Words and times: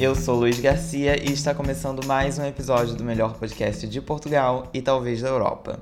Eu 0.00 0.14
sou 0.14 0.34
Luiz 0.34 0.58
Garcia 0.58 1.22
e 1.22 1.30
está 1.30 1.54
começando 1.54 2.06
mais 2.06 2.38
um 2.38 2.44
episódio 2.46 2.94
do 2.94 3.04
melhor 3.04 3.34
podcast 3.34 3.86
de 3.86 4.00
Portugal 4.00 4.66
e 4.72 4.80
talvez 4.80 5.20
da 5.20 5.28
Europa. 5.28 5.78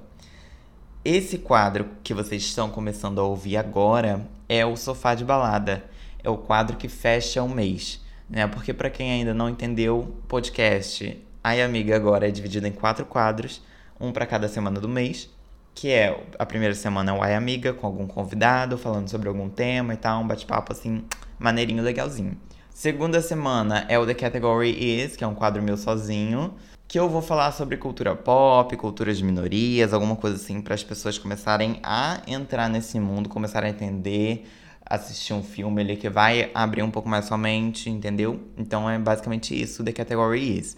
Esse 1.04 1.38
quadro 1.38 1.88
que 2.02 2.12
vocês 2.12 2.42
estão 2.42 2.68
começando 2.68 3.20
a 3.20 3.22
ouvir 3.22 3.56
agora 3.56 4.26
é 4.48 4.66
o 4.66 4.76
Sofá 4.76 5.14
de 5.14 5.24
Balada. 5.24 5.84
É 6.20 6.28
o 6.28 6.36
quadro 6.36 6.76
que 6.76 6.88
fecha 6.88 7.44
um 7.44 7.48
mês, 7.48 8.04
né? 8.28 8.44
Porque 8.48 8.74
para 8.74 8.90
quem 8.90 9.12
ainda 9.12 9.32
não 9.32 9.48
entendeu, 9.48 10.12
podcast 10.26 11.24
Ai 11.42 11.62
Amiga 11.62 11.94
agora 11.94 12.26
é 12.26 12.32
dividido 12.32 12.66
em 12.66 12.72
quatro 12.72 13.06
quadros, 13.06 13.62
um 14.00 14.10
para 14.10 14.26
cada 14.26 14.48
semana 14.48 14.80
do 14.80 14.88
mês, 14.88 15.30
que 15.76 15.90
é 15.90 16.24
a 16.36 16.44
primeira 16.44 16.74
semana 16.74 17.12
é 17.12 17.14
o 17.14 17.22
Ai 17.22 17.36
Amiga 17.36 17.72
com 17.72 17.86
algum 17.86 18.08
convidado 18.08 18.76
falando 18.76 19.08
sobre 19.08 19.28
algum 19.28 19.48
tema 19.48 19.94
e 19.94 19.96
tal, 19.96 20.22
um 20.22 20.26
bate-papo 20.26 20.72
assim 20.72 21.04
maneirinho, 21.38 21.84
legalzinho. 21.84 22.36
Segunda 22.78 23.20
semana 23.20 23.84
é 23.88 23.98
o 23.98 24.06
The 24.06 24.14
Category 24.14 24.70
Is, 24.70 25.16
que 25.16 25.24
é 25.24 25.26
um 25.26 25.34
quadro 25.34 25.60
meu 25.60 25.76
sozinho, 25.76 26.54
que 26.86 26.96
eu 26.96 27.08
vou 27.08 27.20
falar 27.20 27.50
sobre 27.50 27.76
cultura 27.76 28.14
pop, 28.14 28.76
cultura 28.76 29.12
de 29.12 29.24
minorias, 29.24 29.92
alguma 29.92 30.14
coisa 30.14 30.36
assim, 30.36 30.60
para 30.60 30.76
as 30.76 30.84
pessoas 30.84 31.18
começarem 31.18 31.80
a 31.82 32.22
entrar 32.24 32.68
nesse 32.68 33.00
mundo, 33.00 33.28
começarem 33.28 33.72
a 33.72 33.74
entender, 33.74 34.46
assistir 34.86 35.32
um 35.32 35.42
filme 35.42 35.82
ali 35.82 35.96
que 35.96 36.08
vai 36.08 36.52
abrir 36.54 36.84
um 36.84 36.90
pouco 36.92 37.08
mais 37.08 37.24
sua 37.24 37.36
mente, 37.36 37.90
entendeu? 37.90 38.40
Então 38.56 38.88
é 38.88 38.96
basicamente 38.96 39.60
isso, 39.60 39.82
The 39.82 39.90
Category 39.90 40.58
Is. 40.58 40.76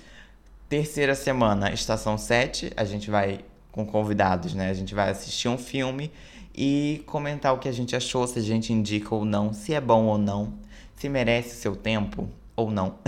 Terceira 0.71 1.15
semana, 1.15 1.71
estação 1.71 2.17
7, 2.17 2.73
a 2.79 2.85
gente 2.87 3.11
vai 3.11 3.41
com 3.71 3.85
convidados, 3.85 4.55
né? 4.55 4.71
A 4.71 4.75
gente 4.75 4.95
vai 4.95 5.11
assistir 5.11 5.49
um 5.49 5.59
filme 5.59 6.11
e 6.55 7.03
comentar 7.05 7.53
o 7.53 7.59
que 7.59 7.69
a 7.69 7.73
gente 7.73 7.95
achou, 7.95 8.27
se 8.27 8.39
a 8.39 8.43
gente 8.43 8.73
indica 8.73 9.15
ou 9.15 9.27
não, 9.27 9.53
se 9.53 9.75
é 9.75 9.81
bom 9.83 10.07
ou 10.07 10.17
não, 10.17 10.55
se 11.01 11.09
merece 11.09 11.57
seu 11.57 11.75
tempo 11.75 12.29
ou 12.55 12.71
não. 12.71 12.99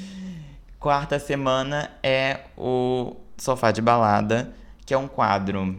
Quarta 0.80 1.18
semana 1.18 1.90
é 2.02 2.40
o 2.56 3.14
Sofá 3.36 3.70
de 3.72 3.82
Balada, 3.82 4.54
que 4.86 4.94
é 4.94 4.96
um 4.98 5.06
quadro 5.06 5.78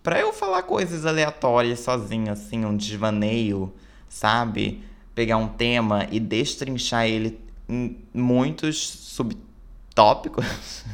para 0.00 0.20
eu 0.20 0.32
falar 0.32 0.62
coisas 0.62 1.04
aleatórias 1.04 1.80
sozinho, 1.80 2.30
assim, 2.30 2.64
um 2.64 2.76
desvaneio, 2.76 3.74
sabe? 4.08 4.84
Pegar 5.12 5.38
um 5.38 5.48
tema 5.48 6.06
e 6.12 6.20
destrinchar 6.20 7.06
ele 7.06 7.40
em 7.68 7.98
muitos 8.14 8.78
subtópicos. 8.86 10.84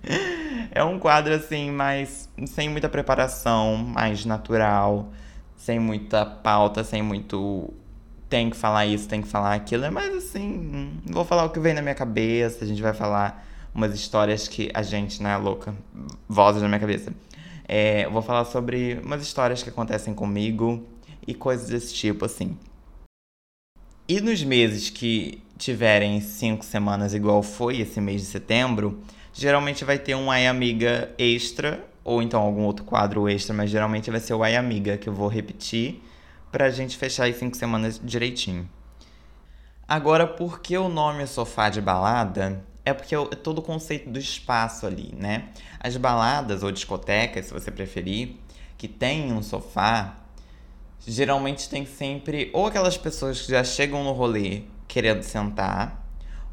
é 0.72 0.82
um 0.82 0.98
quadro 0.98 1.34
assim, 1.34 1.70
mais 1.70 2.30
sem 2.46 2.70
muita 2.70 2.88
preparação, 2.88 3.76
mais 3.76 4.24
natural, 4.24 5.12
sem 5.54 5.78
muita 5.78 6.24
pauta, 6.24 6.82
sem 6.82 7.02
muito 7.02 7.74
tem 8.30 8.48
que 8.48 8.56
falar 8.56 8.86
isso, 8.86 9.08
tem 9.08 9.20
que 9.20 9.28
falar 9.28 9.54
aquilo. 9.54 9.84
É 9.84 9.90
mais 9.90 10.14
assim, 10.14 10.92
vou 11.04 11.24
falar 11.24 11.44
o 11.44 11.50
que 11.50 11.58
vem 11.58 11.74
na 11.74 11.82
minha 11.82 11.94
cabeça, 11.94 12.64
a 12.64 12.66
gente 12.66 12.80
vai 12.80 12.94
falar 12.94 13.44
umas 13.74 13.92
histórias 13.92 14.46
que 14.46 14.70
a 14.72 14.82
gente, 14.82 15.20
né, 15.22 15.36
louca, 15.36 15.74
vozes 16.28 16.62
na 16.62 16.68
minha 16.68 16.80
cabeça. 16.80 17.12
É, 17.66 18.08
vou 18.08 18.22
falar 18.22 18.44
sobre 18.44 19.00
umas 19.04 19.20
histórias 19.20 19.62
que 19.62 19.68
acontecem 19.68 20.14
comigo 20.14 20.86
e 21.26 21.34
coisas 21.34 21.68
desse 21.68 21.92
tipo, 21.92 22.24
assim. 22.24 22.56
E 24.08 24.20
nos 24.20 24.42
meses 24.42 24.90
que 24.90 25.42
tiverem 25.58 26.20
cinco 26.20 26.64
semanas 26.64 27.12
igual 27.12 27.42
foi 27.42 27.80
esse 27.80 28.00
mês 28.00 28.22
de 28.22 28.28
setembro, 28.28 29.00
geralmente 29.32 29.84
vai 29.84 29.98
ter 29.98 30.14
um 30.14 30.30
Ai 30.30 30.46
Amiga 30.46 31.12
extra, 31.18 31.84
ou 32.02 32.22
então 32.22 32.40
algum 32.40 32.62
outro 32.62 32.84
quadro 32.84 33.28
extra, 33.28 33.54
mas 33.54 33.70
geralmente 33.70 34.10
vai 34.10 34.20
ser 34.20 34.34
o 34.34 34.42
Ai 34.42 34.56
Amiga, 34.56 34.96
que 34.96 35.08
eu 35.08 35.12
vou 35.12 35.28
repetir 35.28 36.02
pra 36.50 36.70
gente 36.70 36.96
fechar 36.96 37.28
as 37.28 37.36
cinco 37.36 37.56
semanas 37.56 38.00
direitinho. 38.02 38.68
Agora, 39.86 40.26
por 40.26 40.60
que 40.60 40.76
o 40.76 40.88
nome 40.88 41.26
sofá 41.26 41.68
de 41.68 41.80
balada? 41.80 42.64
É 42.84 42.92
porque 42.92 43.14
é 43.14 43.24
todo 43.36 43.58
o 43.58 43.62
conceito 43.62 44.08
do 44.08 44.18
espaço 44.18 44.86
ali, 44.86 45.14
né? 45.16 45.48
As 45.78 45.96
baladas 45.96 46.62
ou 46.62 46.70
discotecas, 46.70 47.46
se 47.46 47.52
você 47.52 47.70
preferir, 47.70 48.36
que 48.78 48.88
tem 48.88 49.32
um 49.32 49.42
sofá, 49.42 50.16
geralmente 51.06 51.68
tem 51.68 51.84
sempre 51.84 52.50
ou 52.52 52.66
aquelas 52.66 52.96
pessoas 52.96 53.42
que 53.42 53.50
já 53.50 53.64
chegam 53.64 54.04
no 54.04 54.12
rolê 54.12 54.62
querendo 54.86 55.22
sentar, 55.22 56.04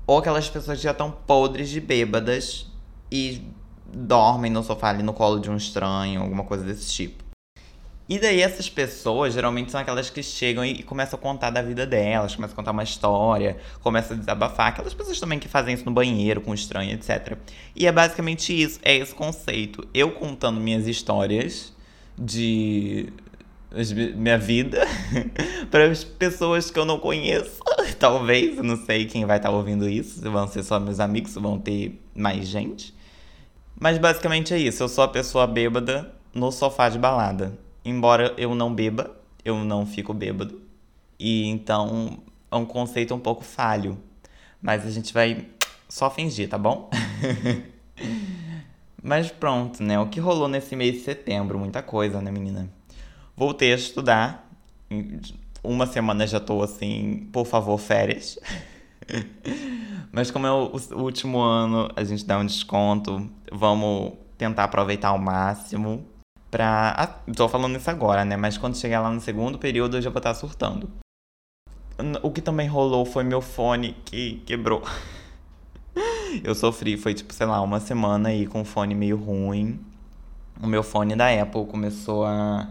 ou 0.06 0.20
aquelas 0.20 0.50
pessoas 0.50 0.78
que 0.78 0.84
já 0.84 0.92
estão 0.92 1.12
podres 1.12 1.70
de 1.70 1.82
bêbadas 1.82 2.68
e 3.12 3.42
dormem 3.86 4.52
no 4.52 4.64
sofá 4.64 4.90
ali 4.90 5.02
no 5.02 5.14
colo 5.14 5.40
de 5.40 5.50
um 5.50 5.58
estranho, 5.58 6.22
alguma 6.22 6.44
coisa 6.44 6.64
desse 6.64 6.92
tipo. 6.92 7.27
E 8.10 8.18
daí 8.18 8.42
essas 8.42 8.70
pessoas 8.70 9.34
geralmente 9.34 9.70
são 9.70 9.82
aquelas 9.82 10.10
que 10.10 10.24
chegam 10.24 10.64
e 10.64 10.82
começam 10.82 11.20
a 11.20 11.22
contar 11.22 11.50
da 11.50 11.62
vida 11.62 11.86
delas, 11.86 12.36
começam 12.36 12.54
a 12.54 12.56
contar 12.56 12.72
uma 12.72 12.84
história, 12.84 13.58
começam 13.82 14.16
a 14.16 14.20
desabafar. 14.20 14.68
Aquelas 14.68 14.94
pessoas 14.94 15.20
também 15.20 15.38
que 15.38 15.48
fazem 15.50 15.74
isso 15.74 15.84
no 15.84 15.92
banheiro, 15.92 16.40
com 16.40 16.54
estranho, 16.54 16.94
etc. 16.94 17.38
E 17.76 17.86
é 17.86 17.92
basicamente 17.92 18.54
isso, 18.54 18.80
é 18.82 18.96
esse 18.96 19.14
conceito. 19.14 19.86
Eu 19.94 20.12
contando 20.12 20.60
minhas 20.60 20.88
histórias 20.88 21.74
de 22.18 23.12
minha 24.16 24.38
vida 24.38 24.88
para 25.70 25.88
as 25.88 26.04
pessoas 26.04 26.72
que 26.72 26.80
eu 26.80 26.86
não 26.86 27.00
conheço. 27.00 27.60
Talvez, 28.00 28.58
não 28.58 28.78
sei 28.78 29.06
quem 29.06 29.26
vai 29.26 29.36
estar 29.38 29.50
ouvindo 29.50 29.88
isso, 29.90 30.22
se 30.22 30.30
vão 30.30 30.48
ser 30.48 30.64
só 30.64 30.80
meus 30.80 31.02
amigos, 31.02 31.32
se 31.32 31.40
vão 31.40 31.60
ter 31.60 32.02
mais 32.16 32.48
gente. 32.48 32.96
Mas 33.78 33.98
basicamente 33.98 34.54
é 34.54 34.58
isso, 34.58 34.82
eu 34.82 34.88
sou 34.88 35.04
a 35.04 35.08
pessoa 35.08 35.46
bêbada 35.46 36.14
no 36.34 36.52
sofá 36.52 36.88
de 36.88 36.98
balada. 36.98 37.67
Embora 37.88 38.34
eu 38.38 38.54
não 38.54 38.76
beba, 38.76 39.16
eu 39.46 39.64
não 39.64 39.86
fico 39.86 40.14
bêbado. 40.14 40.62
E 41.18 41.46
então 41.46 42.20
é 42.52 42.56
um 42.58 42.66
conceito 42.66 43.16
um 43.16 43.20
pouco 43.20 43.46
falho. 43.46 43.98
Mas 44.62 44.86
a 44.86 44.92
gente 44.92 45.14
vai 45.14 45.48
só 45.88 46.10
fingir, 46.10 46.50
tá 46.50 46.58
bom? 46.58 46.90
Mas 49.02 49.32
pronto, 49.32 49.82
né? 49.82 49.98
O 49.98 50.08
que 50.08 50.20
rolou 50.20 50.50
nesse 50.50 50.76
mês 50.76 50.96
de 50.96 51.00
setembro? 51.00 51.58
Muita 51.58 51.82
coisa, 51.82 52.22
né, 52.22 52.30
menina? 52.30 52.70
Voltei 53.38 53.72
a 53.72 53.78
estudar. 53.78 54.52
Uma 55.64 55.88
semana 55.88 56.28
já 56.28 56.42
tô 56.42 56.62
assim, 56.62 57.30
por 57.32 57.46
favor, 57.46 57.78
férias. 57.78 58.38
Mas 60.12 60.30
como 60.30 60.46
é 60.46 60.52
o, 60.52 60.74
o 60.92 61.04
último 61.04 61.40
ano, 61.40 61.90
a 61.96 62.04
gente 62.04 62.26
dá 62.26 62.38
um 62.38 62.46
desconto. 62.46 63.30
Vamos 63.50 64.12
tentar 64.38 64.66
aproveitar 64.66 65.08
ao 65.08 65.18
máximo. 65.18 66.06
Pra. 66.50 66.94
Ah, 66.98 67.08
tô 67.34 67.48
falando 67.50 67.76
isso 67.76 67.90
agora, 67.90 68.24
né? 68.24 68.38
Mas 68.38 68.58
quando 68.58 68.78
chegar 68.78 69.02
lá 69.02 69.12
no 69.12 69.20
segundo 69.20 69.58
período, 69.58 69.98
eu 69.98 70.02
já 70.02 70.10
vou 70.10 70.20
estar 70.20 70.34
surtando. 70.34 70.90
O 72.22 72.32
que 72.32 72.42
também 72.42 72.68
rolou 72.68 73.06
foi 73.06 73.24
meu 73.24 73.42
fone 73.42 73.96
que 74.06 74.42
quebrou. 74.46 74.84
eu 76.44 76.54
sofri, 76.54 76.96
foi 76.96 77.14
tipo, 77.14 77.34
sei 77.34 77.48
lá, 77.48 77.60
uma 77.62 77.80
semana 77.80 78.30
aí 78.30 78.46
com 78.46 78.62
o 78.62 78.66
fone 78.66 78.94
meio 78.94 79.18
ruim. 79.18 79.80
O 80.62 80.68
meu 80.68 80.84
fone 80.84 81.16
da 81.16 81.30
Apple 81.30 81.66
começou 81.66 82.26
a 82.26 82.68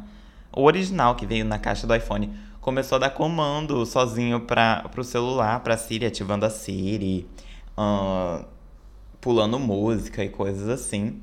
o 0.57 0.63
original 0.65 1.15
que 1.15 1.27
veio 1.27 1.45
na 1.45 1.59
caixa 1.59 1.87
do 1.87 1.95
iPhone, 1.95 2.33
começou 2.63 2.97
a 2.97 2.99
dar 2.99 3.11
comando 3.11 3.85
sozinho 3.85 4.41
para 4.41 4.91
o 4.97 5.05
celular, 5.05 5.61
para 5.61 5.77
Siri, 5.77 6.07
ativando 6.07 6.47
a 6.47 6.51
Siri, 6.51 7.29
uh, 7.77 8.43
pulando 9.21 9.59
música 9.59 10.25
e 10.25 10.31
coisas 10.31 10.67
assim. 10.67 11.21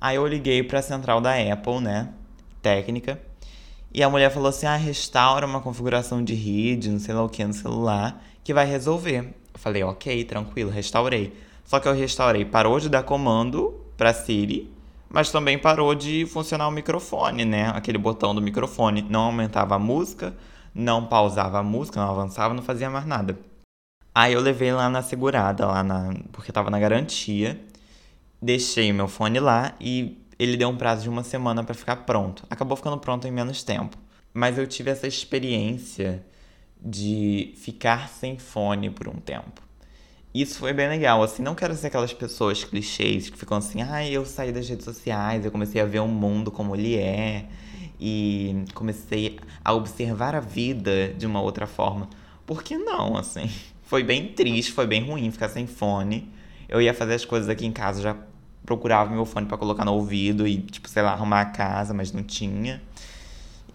Aí 0.00 0.16
eu 0.16 0.26
liguei 0.26 0.62
para 0.62 0.80
a 0.80 0.82
central 0.82 1.20
da 1.20 1.32
Apple, 1.34 1.80
né, 1.80 2.10
técnica, 2.62 3.20
e 3.92 4.02
a 4.02 4.10
mulher 4.10 4.30
falou 4.30 4.48
assim: 4.48 4.66
ah, 4.66 4.76
restaura 4.76 5.46
uma 5.46 5.60
configuração 5.60 6.22
de 6.22 6.34
RID, 6.34 6.90
não 6.90 6.98
sei 6.98 7.14
lá 7.14 7.24
o 7.24 7.28
que, 7.28 7.44
no 7.44 7.52
celular, 7.52 8.22
que 8.44 8.54
vai 8.54 8.66
resolver. 8.66 9.34
Eu 9.54 9.60
falei: 9.60 9.82
ok, 9.82 10.24
tranquilo, 10.24 10.70
restaurei. 10.70 11.32
Só 11.64 11.80
que 11.80 11.88
eu 11.88 11.94
restaurei, 11.94 12.44
parou 12.44 12.78
de 12.78 12.88
dar 12.88 13.02
comando 13.02 13.74
para 13.96 14.12
Siri 14.12 14.76
mas 15.08 15.30
também 15.30 15.58
parou 15.58 15.94
de 15.94 16.26
funcionar 16.26 16.68
o 16.68 16.70
microfone, 16.70 17.44
né? 17.44 17.70
Aquele 17.74 17.98
botão 17.98 18.34
do 18.34 18.42
microfone. 18.42 19.02
Não 19.02 19.22
aumentava 19.22 19.76
a 19.76 19.78
música, 19.78 20.34
não 20.74 21.06
pausava 21.06 21.58
a 21.58 21.62
música, 21.62 22.00
não 22.00 22.10
avançava, 22.10 22.52
não 22.52 22.62
fazia 22.62 22.90
mais 22.90 23.06
nada. 23.06 23.38
Aí 24.14 24.32
eu 24.32 24.40
levei 24.40 24.72
lá 24.72 24.88
na 24.88 25.02
segurada, 25.02 25.66
lá 25.66 25.82
na. 25.82 26.12
porque 26.32 26.52
tava 26.52 26.70
na 26.70 26.78
garantia. 26.78 27.60
Deixei 28.46 28.92
meu 28.92 29.08
fone 29.08 29.40
lá 29.40 29.74
e 29.80 30.24
ele 30.38 30.56
deu 30.56 30.68
um 30.68 30.76
prazo 30.76 31.02
de 31.02 31.08
uma 31.08 31.24
semana 31.24 31.64
para 31.64 31.74
ficar 31.74 31.96
pronto. 31.96 32.46
Acabou 32.48 32.76
ficando 32.76 32.96
pronto 32.96 33.26
em 33.26 33.30
menos 33.32 33.64
tempo. 33.64 33.98
Mas 34.32 34.56
eu 34.56 34.68
tive 34.68 34.88
essa 34.88 35.08
experiência 35.08 36.24
de 36.80 37.54
ficar 37.56 38.08
sem 38.08 38.38
fone 38.38 38.88
por 38.88 39.08
um 39.08 39.16
tempo. 39.16 39.60
Isso 40.32 40.60
foi 40.60 40.72
bem 40.72 40.88
legal, 40.88 41.24
assim, 41.24 41.42
não 41.42 41.56
quero 41.56 41.74
ser 41.74 41.88
aquelas 41.88 42.12
pessoas 42.12 42.62
clichês 42.62 43.28
que 43.28 43.36
ficam 43.36 43.58
assim, 43.58 43.82
ai, 43.82 44.10
ah, 44.10 44.12
eu 44.12 44.24
saí 44.24 44.52
das 44.52 44.68
redes 44.68 44.84
sociais, 44.84 45.44
eu 45.44 45.50
comecei 45.50 45.80
a 45.80 45.84
ver 45.84 45.98
o 45.98 46.06
mundo 46.06 46.52
como 46.52 46.76
ele 46.76 46.94
é 46.94 47.46
e 47.98 48.64
comecei 48.74 49.40
a 49.64 49.72
observar 49.72 50.36
a 50.36 50.40
vida 50.40 51.12
de 51.18 51.26
uma 51.26 51.40
outra 51.40 51.66
forma. 51.66 52.08
Por 52.46 52.62
que 52.62 52.78
não, 52.78 53.16
assim? 53.16 53.50
Foi 53.82 54.04
bem 54.04 54.28
triste, 54.28 54.70
foi 54.70 54.86
bem 54.86 55.02
ruim 55.02 55.32
ficar 55.32 55.48
sem 55.48 55.66
fone. 55.66 56.32
Eu 56.68 56.80
ia 56.80 56.94
fazer 56.94 57.14
as 57.14 57.24
coisas 57.24 57.48
aqui 57.48 57.66
em 57.66 57.72
casa, 57.72 58.02
já 58.02 58.16
procurava 58.66 59.14
meu 59.14 59.24
fone 59.24 59.46
para 59.46 59.56
colocar 59.56 59.84
no 59.84 59.94
ouvido 59.94 60.46
e, 60.46 60.60
tipo, 60.60 60.88
sei 60.88 61.02
lá, 61.02 61.12
arrumar 61.12 61.40
a 61.40 61.44
casa, 61.46 61.94
mas 61.94 62.12
não 62.12 62.22
tinha. 62.22 62.82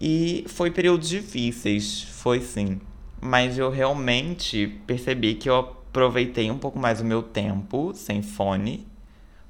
E 0.00 0.44
foi 0.48 0.70
períodos 0.70 1.08
difíceis, 1.08 2.02
foi 2.02 2.40
sim. 2.40 2.80
Mas 3.20 3.56
eu 3.56 3.70
realmente 3.70 4.80
percebi 4.86 5.34
que 5.34 5.48
eu 5.48 5.56
aproveitei 5.56 6.50
um 6.50 6.58
pouco 6.58 6.78
mais 6.78 7.00
o 7.00 7.04
meu 7.04 7.22
tempo 7.22 7.92
sem 7.94 8.22
fone. 8.22 8.86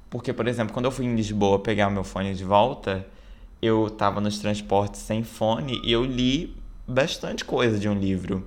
Porque, 0.09 0.31
por 0.31 0.47
exemplo, 0.47 0.73
quando 0.73 0.85
eu 0.85 0.91
fui 0.91 1.05
em 1.05 1.15
Lisboa 1.15 1.59
pegar 1.59 1.89
meu 1.89 2.03
fone 2.03 2.33
de 2.33 2.43
volta, 2.43 3.05
eu 3.61 3.89
tava 3.89 4.21
nos 4.21 4.39
transportes 4.39 5.01
sem 5.01 5.23
fone 5.23 5.81
e 5.83 5.91
eu 5.91 6.05
li 6.05 6.55
bastante 6.87 7.43
coisa 7.43 7.79
de 7.79 7.89
um 7.89 7.95
livro. 7.95 8.45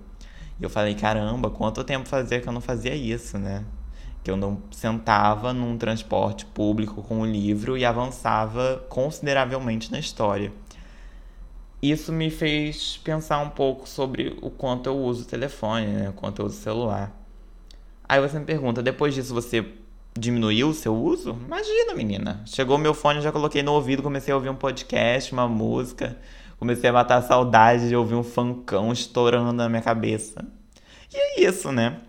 E 0.60 0.64
eu 0.64 0.70
falei, 0.70 0.94
caramba, 0.94 1.50
quanto 1.50 1.82
tempo 1.84 2.08
fazia 2.08 2.40
que 2.40 2.48
eu 2.48 2.52
não 2.52 2.60
fazia 2.60 2.94
isso, 2.94 3.36
né? 3.38 3.64
Que 4.26 4.30
eu 4.32 4.36
não 4.36 4.60
sentava 4.72 5.52
num 5.52 5.78
transporte 5.78 6.44
público 6.46 7.00
com 7.00 7.20
um 7.20 7.24
livro 7.24 7.78
e 7.78 7.84
avançava 7.84 8.84
consideravelmente 8.88 9.92
na 9.92 10.00
história. 10.00 10.52
Isso 11.80 12.12
me 12.12 12.28
fez 12.28 12.96
pensar 12.96 13.38
um 13.38 13.50
pouco 13.50 13.88
sobre 13.88 14.36
o 14.42 14.50
quanto 14.50 14.88
eu 14.88 14.96
uso 14.96 15.22
o 15.22 15.26
telefone, 15.26 15.86
né? 15.86 16.08
O 16.08 16.12
quanto 16.12 16.42
eu 16.42 16.46
uso 16.46 16.58
o 16.58 16.60
celular. 16.60 17.16
Aí 18.08 18.20
você 18.20 18.36
me 18.40 18.44
pergunta, 18.44 18.82
depois 18.82 19.14
disso 19.14 19.32
você 19.32 19.64
diminuiu 20.18 20.70
o 20.70 20.74
seu 20.74 20.92
uso? 20.92 21.38
Imagina, 21.46 21.94
menina. 21.94 22.42
Chegou 22.46 22.78
meu 22.78 22.94
fone, 22.94 23.20
já 23.20 23.30
coloquei 23.30 23.62
no 23.62 23.74
ouvido, 23.74 24.02
comecei 24.02 24.32
a 24.32 24.36
ouvir 24.36 24.48
um 24.48 24.56
podcast, 24.56 25.32
uma 25.32 25.46
música. 25.46 26.18
Comecei 26.58 26.90
a 26.90 26.92
matar 26.92 27.18
a 27.18 27.22
saudade 27.22 27.88
de 27.88 27.94
ouvir 27.94 28.16
um 28.16 28.24
funkão 28.24 28.92
estourando 28.92 29.52
na 29.52 29.68
minha 29.68 29.82
cabeça. 29.82 30.44
E 31.14 31.16
é 31.16 31.48
isso, 31.48 31.70
né? 31.70 32.00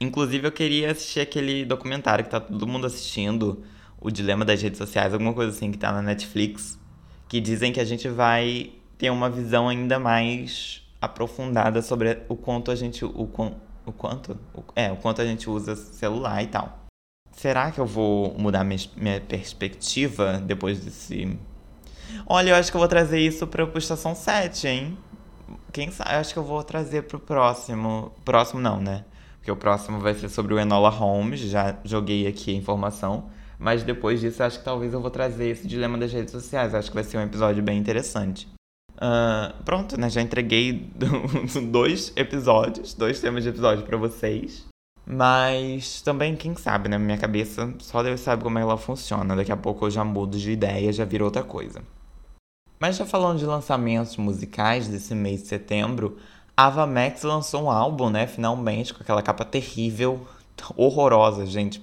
Inclusive, 0.00 0.46
eu 0.46 0.52
queria 0.52 0.90
assistir 0.90 1.20
aquele 1.20 1.64
documentário 1.64 2.24
que 2.24 2.30
tá 2.30 2.40
todo 2.40 2.66
mundo 2.66 2.86
assistindo, 2.86 3.62
O 4.00 4.10
Dilema 4.10 4.44
das 4.44 4.62
Redes 4.62 4.78
Sociais, 4.78 5.12
alguma 5.12 5.34
coisa 5.34 5.50
assim 5.50 5.70
que 5.70 5.76
tá 5.76 5.92
na 5.92 6.00
Netflix, 6.00 6.78
que 7.28 7.40
dizem 7.40 7.72
que 7.72 7.80
a 7.80 7.84
gente 7.84 8.08
vai 8.08 8.72
ter 8.96 9.10
uma 9.10 9.28
visão 9.28 9.68
ainda 9.68 9.98
mais 9.98 10.82
aprofundada 11.00 11.82
sobre 11.82 12.22
o 12.28 12.36
quanto 12.36 12.70
a 12.70 12.74
gente. 12.74 13.04
O, 13.04 13.30
o 13.86 13.92
quanto? 13.92 14.38
O, 14.54 14.64
é, 14.74 14.90
o 14.90 14.96
quanto 14.96 15.20
a 15.20 15.26
gente 15.26 15.50
usa 15.50 15.76
celular 15.76 16.42
e 16.42 16.46
tal. 16.46 16.86
Será 17.32 17.70
que 17.70 17.78
eu 17.78 17.86
vou 17.86 18.34
mudar 18.38 18.64
minha, 18.64 18.80
minha 18.96 19.20
perspectiva 19.20 20.38
depois 20.38 20.80
desse 20.80 21.38
Olha, 22.26 22.50
eu 22.50 22.56
acho 22.56 22.70
que 22.70 22.76
eu 22.76 22.80
vou 22.80 22.88
trazer 22.88 23.20
isso 23.20 23.46
pra 23.46 23.68
Estação 23.76 24.14
7, 24.14 24.66
hein? 24.66 24.98
Quem 25.72 25.90
sabe? 25.90 26.14
Eu 26.14 26.18
acho 26.18 26.32
que 26.32 26.38
eu 26.38 26.44
vou 26.44 26.62
trazer 26.62 27.02
pro 27.02 27.18
próximo. 27.18 28.12
Próximo 28.24 28.60
não, 28.60 28.80
né? 28.80 29.04
Porque 29.50 29.52
o 29.52 29.56
próximo 29.56 29.98
vai 29.98 30.14
ser 30.14 30.28
sobre 30.28 30.54
o 30.54 30.60
Enola 30.60 30.88
Holmes, 30.88 31.40
já 31.40 31.76
joguei 31.84 32.26
aqui 32.28 32.54
a 32.54 32.56
informação. 32.56 33.28
Mas 33.58 33.82
depois 33.82 34.20
disso, 34.20 34.42
acho 34.44 34.60
que 34.60 34.64
talvez 34.64 34.92
eu 34.92 35.00
vou 35.00 35.10
trazer 35.10 35.48
esse 35.48 35.66
dilema 35.66 35.98
das 35.98 36.12
redes 36.12 36.30
sociais. 36.30 36.72
Acho 36.72 36.88
que 36.88 36.94
vai 36.94 37.02
ser 37.02 37.18
um 37.18 37.22
episódio 37.22 37.60
bem 37.60 37.76
interessante. 37.76 38.46
Uh, 38.92 39.62
pronto, 39.64 39.98
né? 39.98 40.08
Já 40.08 40.22
entreguei 40.22 40.88
dois 41.68 42.12
episódios, 42.14 42.94
dois 42.94 43.20
temas 43.20 43.42
de 43.42 43.48
episódio 43.48 43.84
para 43.84 43.96
vocês. 43.96 44.66
Mas 45.04 46.00
também, 46.00 46.36
quem 46.36 46.54
sabe, 46.54 46.88
né? 46.88 46.96
Minha 46.96 47.18
cabeça, 47.18 47.74
só 47.80 48.04
Deus 48.04 48.20
sabe 48.20 48.44
como 48.44 48.56
ela 48.56 48.76
funciona. 48.76 49.34
Daqui 49.34 49.50
a 49.50 49.56
pouco 49.56 49.86
eu 49.86 49.90
já 49.90 50.04
mudo 50.04 50.38
de 50.38 50.52
ideia, 50.52 50.92
já 50.92 51.04
vira 51.04 51.24
outra 51.24 51.42
coisa. 51.42 51.82
Mas 52.78 52.96
já 52.96 53.04
falando 53.04 53.40
de 53.40 53.46
lançamentos 53.46 54.16
musicais 54.16 54.86
desse 54.86 55.14
mês 55.14 55.42
de 55.42 55.48
setembro, 55.48 56.16
Ava 56.60 56.86
Max 56.86 57.22
lançou 57.22 57.62
um 57.62 57.70
álbum, 57.70 58.10
né? 58.10 58.26
Finalmente, 58.26 58.92
com 58.92 59.02
aquela 59.02 59.22
capa 59.22 59.46
terrível, 59.46 60.28
horrorosa, 60.76 61.46
gente. 61.46 61.82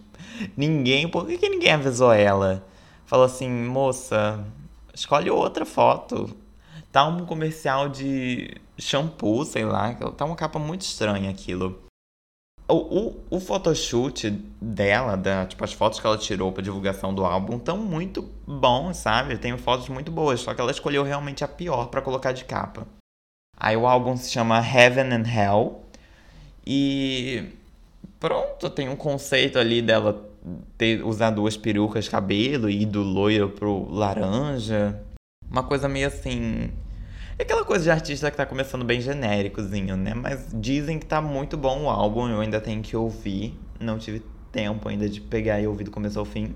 Ninguém. 0.55 1.09
Por 1.09 1.25
que, 1.25 1.39
que 1.39 1.49
ninguém 1.49 1.71
avisou 1.71 2.13
ela? 2.13 2.63
Falou 3.03 3.25
assim, 3.25 3.49
moça, 3.49 4.45
escolhe 4.93 5.31
outra 5.31 5.65
foto. 5.65 6.29
Tá 6.91 7.07
um 7.07 7.25
comercial 7.25 7.89
de 7.89 8.55
shampoo, 8.77 9.43
sei 9.45 9.65
lá. 9.65 9.95
Tá 10.15 10.25
uma 10.25 10.35
capa 10.35 10.59
muito 10.59 10.81
estranha 10.81 11.31
aquilo. 11.31 11.81
O, 12.67 12.75
o, 12.75 13.23
o 13.31 13.39
photoshoot 13.39 14.29
dela, 14.61 15.17
da, 15.17 15.47
tipo, 15.47 15.63
as 15.63 15.73
fotos 15.73 15.99
que 15.99 16.05
ela 16.05 16.19
tirou 16.19 16.51
pra 16.51 16.61
divulgação 16.61 17.15
do 17.15 17.25
álbum, 17.25 17.57
estão 17.57 17.77
muito 17.77 18.29
bons, 18.45 18.97
sabe? 18.97 19.39
Tem 19.39 19.57
fotos 19.57 19.89
muito 19.89 20.11
boas, 20.11 20.41
só 20.41 20.53
que 20.53 20.61
ela 20.61 20.69
escolheu 20.69 21.01
realmente 21.01 21.43
a 21.43 21.47
pior 21.47 21.87
para 21.87 21.99
colocar 21.99 22.31
de 22.31 22.45
capa. 22.45 22.85
Aí 23.57 23.75
o 23.75 23.87
álbum 23.87 24.15
se 24.15 24.31
chama 24.31 24.59
Heaven 24.59 25.13
and 25.13 25.25
Hell. 25.27 25.81
E 26.65 27.49
pronto, 28.19 28.69
tem 28.69 28.87
um 28.87 28.95
conceito 28.95 29.57
ali 29.57 29.81
dela 29.81 30.29
ter, 30.77 31.03
usar 31.03 31.31
duas 31.31 31.57
perucas, 31.57 32.07
cabelo 32.07 32.69
e 32.69 32.83
ir 32.83 32.85
do 32.85 33.01
loiro 33.01 33.49
pro 33.49 33.89
laranja. 33.89 35.01
Uma 35.49 35.63
coisa 35.63 35.87
meio 35.87 36.07
assim, 36.07 36.69
é 37.39 37.43
aquela 37.43 37.63
coisa 37.63 37.83
de 37.83 37.91
artista 37.91 38.31
que 38.31 38.37
tá 38.37 38.45
começando 38.45 38.83
bem 38.83 38.99
genéricozinho, 38.99 39.95
né? 39.95 40.13
Mas 40.13 40.47
dizem 40.53 40.97
que 40.97 41.05
tá 41.05 41.21
muito 41.21 41.55
bom 41.55 41.83
o 41.83 41.89
álbum, 41.89 42.27
eu 42.27 42.41
ainda 42.41 42.59
tenho 42.59 42.81
que 42.81 42.95
ouvir. 42.95 43.57
Não 43.79 43.99
tive 43.99 44.23
tempo 44.51 44.89
ainda 44.89 45.07
de 45.07 45.21
pegar 45.21 45.61
e 45.61 45.67
ouvir 45.67 45.83
do 45.83 45.91
começo 45.91 46.17
ao 46.17 46.25
fim. 46.25 46.55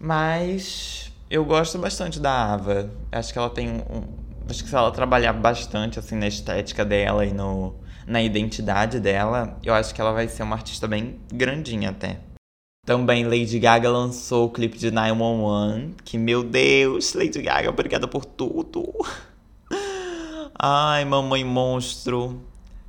Mas 0.00 1.12
eu 1.30 1.44
gosto 1.44 1.78
bastante 1.78 2.18
da 2.18 2.54
Ava. 2.54 2.90
Acho 3.12 3.32
que 3.32 3.38
ela 3.38 3.50
tem 3.50 3.68
um. 3.68 4.27
Acho 4.48 4.64
que 4.64 4.70
se 4.70 4.74
ela 4.74 4.90
trabalhar 4.90 5.34
bastante 5.34 5.98
assim 5.98 6.16
na 6.16 6.26
estética 6.26 6.84
dela 6.84 7.26
e 7.26 7.32
no, 7.34 7.74
na 8.06 8.22
identidade 8.22 8.98
dela, 8.98 9.58
eu 9.62 9.74
acho 9.74 9.94
que 9.94 10.00
ela 10.00 10.12
vai 10.12 10.26
ser 10.26 10.42
uma 10.42 10.56
artista 10.56 10.88
bem 10.88 11.20
grandinha 11.30 11.90
até. 11.90 12.20
Também 12.86 13.24
Lady 13.24 13.58
Gaga 13.58 13.90
lançou 13.90 14.46
o 14.46 14.50
clipe 14.50 14.78
de 14.78 14.90
911, 14.90 15.94
que 16.02 16.16
meu 16.16 16.42
Deus, 16.42 17.12
Lady 17.12 17.42
Gaga, 17.42 17.68
obrigada 17.68 18.08
por 18.08 18.24
tudo. 18.24 18.90
Ai, 20.58 21.04
mamãe 21.04 21.44
monstro. 21.44 22.40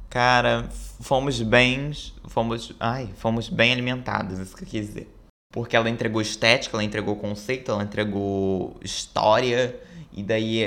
Cara, 0.10 0.70
fomos 1.02 1.42
bem. 1.42 1.92
Fomos. 2.26 2.74
Ai, 2.80 3.10
fomos 3.18 3.50
bem 3.50 3.74
alimentados, 3.74 4.40
isso 4.40 4.56
que 4.56 4.64
eu 4.64 4.68
quis 4.68 4.88
dizer. 4.88 5.16
Porque 5.54 5.76
ela 5.76 5.90
entregou 5.90 6.22
estética, 6.22 6.78
ela 6.78 6.84
entregou 6.84 7.18
conceito, 7.18 7.70
ela 7.70 7.84
entregou 7.84 8.78
história. 8.82 9.78
E 10.14 10.24
daí. 10.24 10.66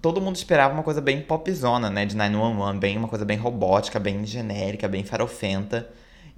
Todo 0.00 0.20
mundo 0.20 0.36
esperava 0.36 0.72
uma 0.72 0.82
coisa 0.82 1.00
bem 1.00 1.20
popzona, 1.20 1.90
né? 1.90 2.06
De 2.06 2.16
911, 2.16 2.78
bem, 2.78 2.96
uma 2.96 3.08
coisa 3.08 3.24
bem 3.24 3.36
robótica, 3.36 4.00
bem 4.00 4.24
genérica, 4.24 4.88
bem 4.88 5.04
farofenta. 5.04 5.90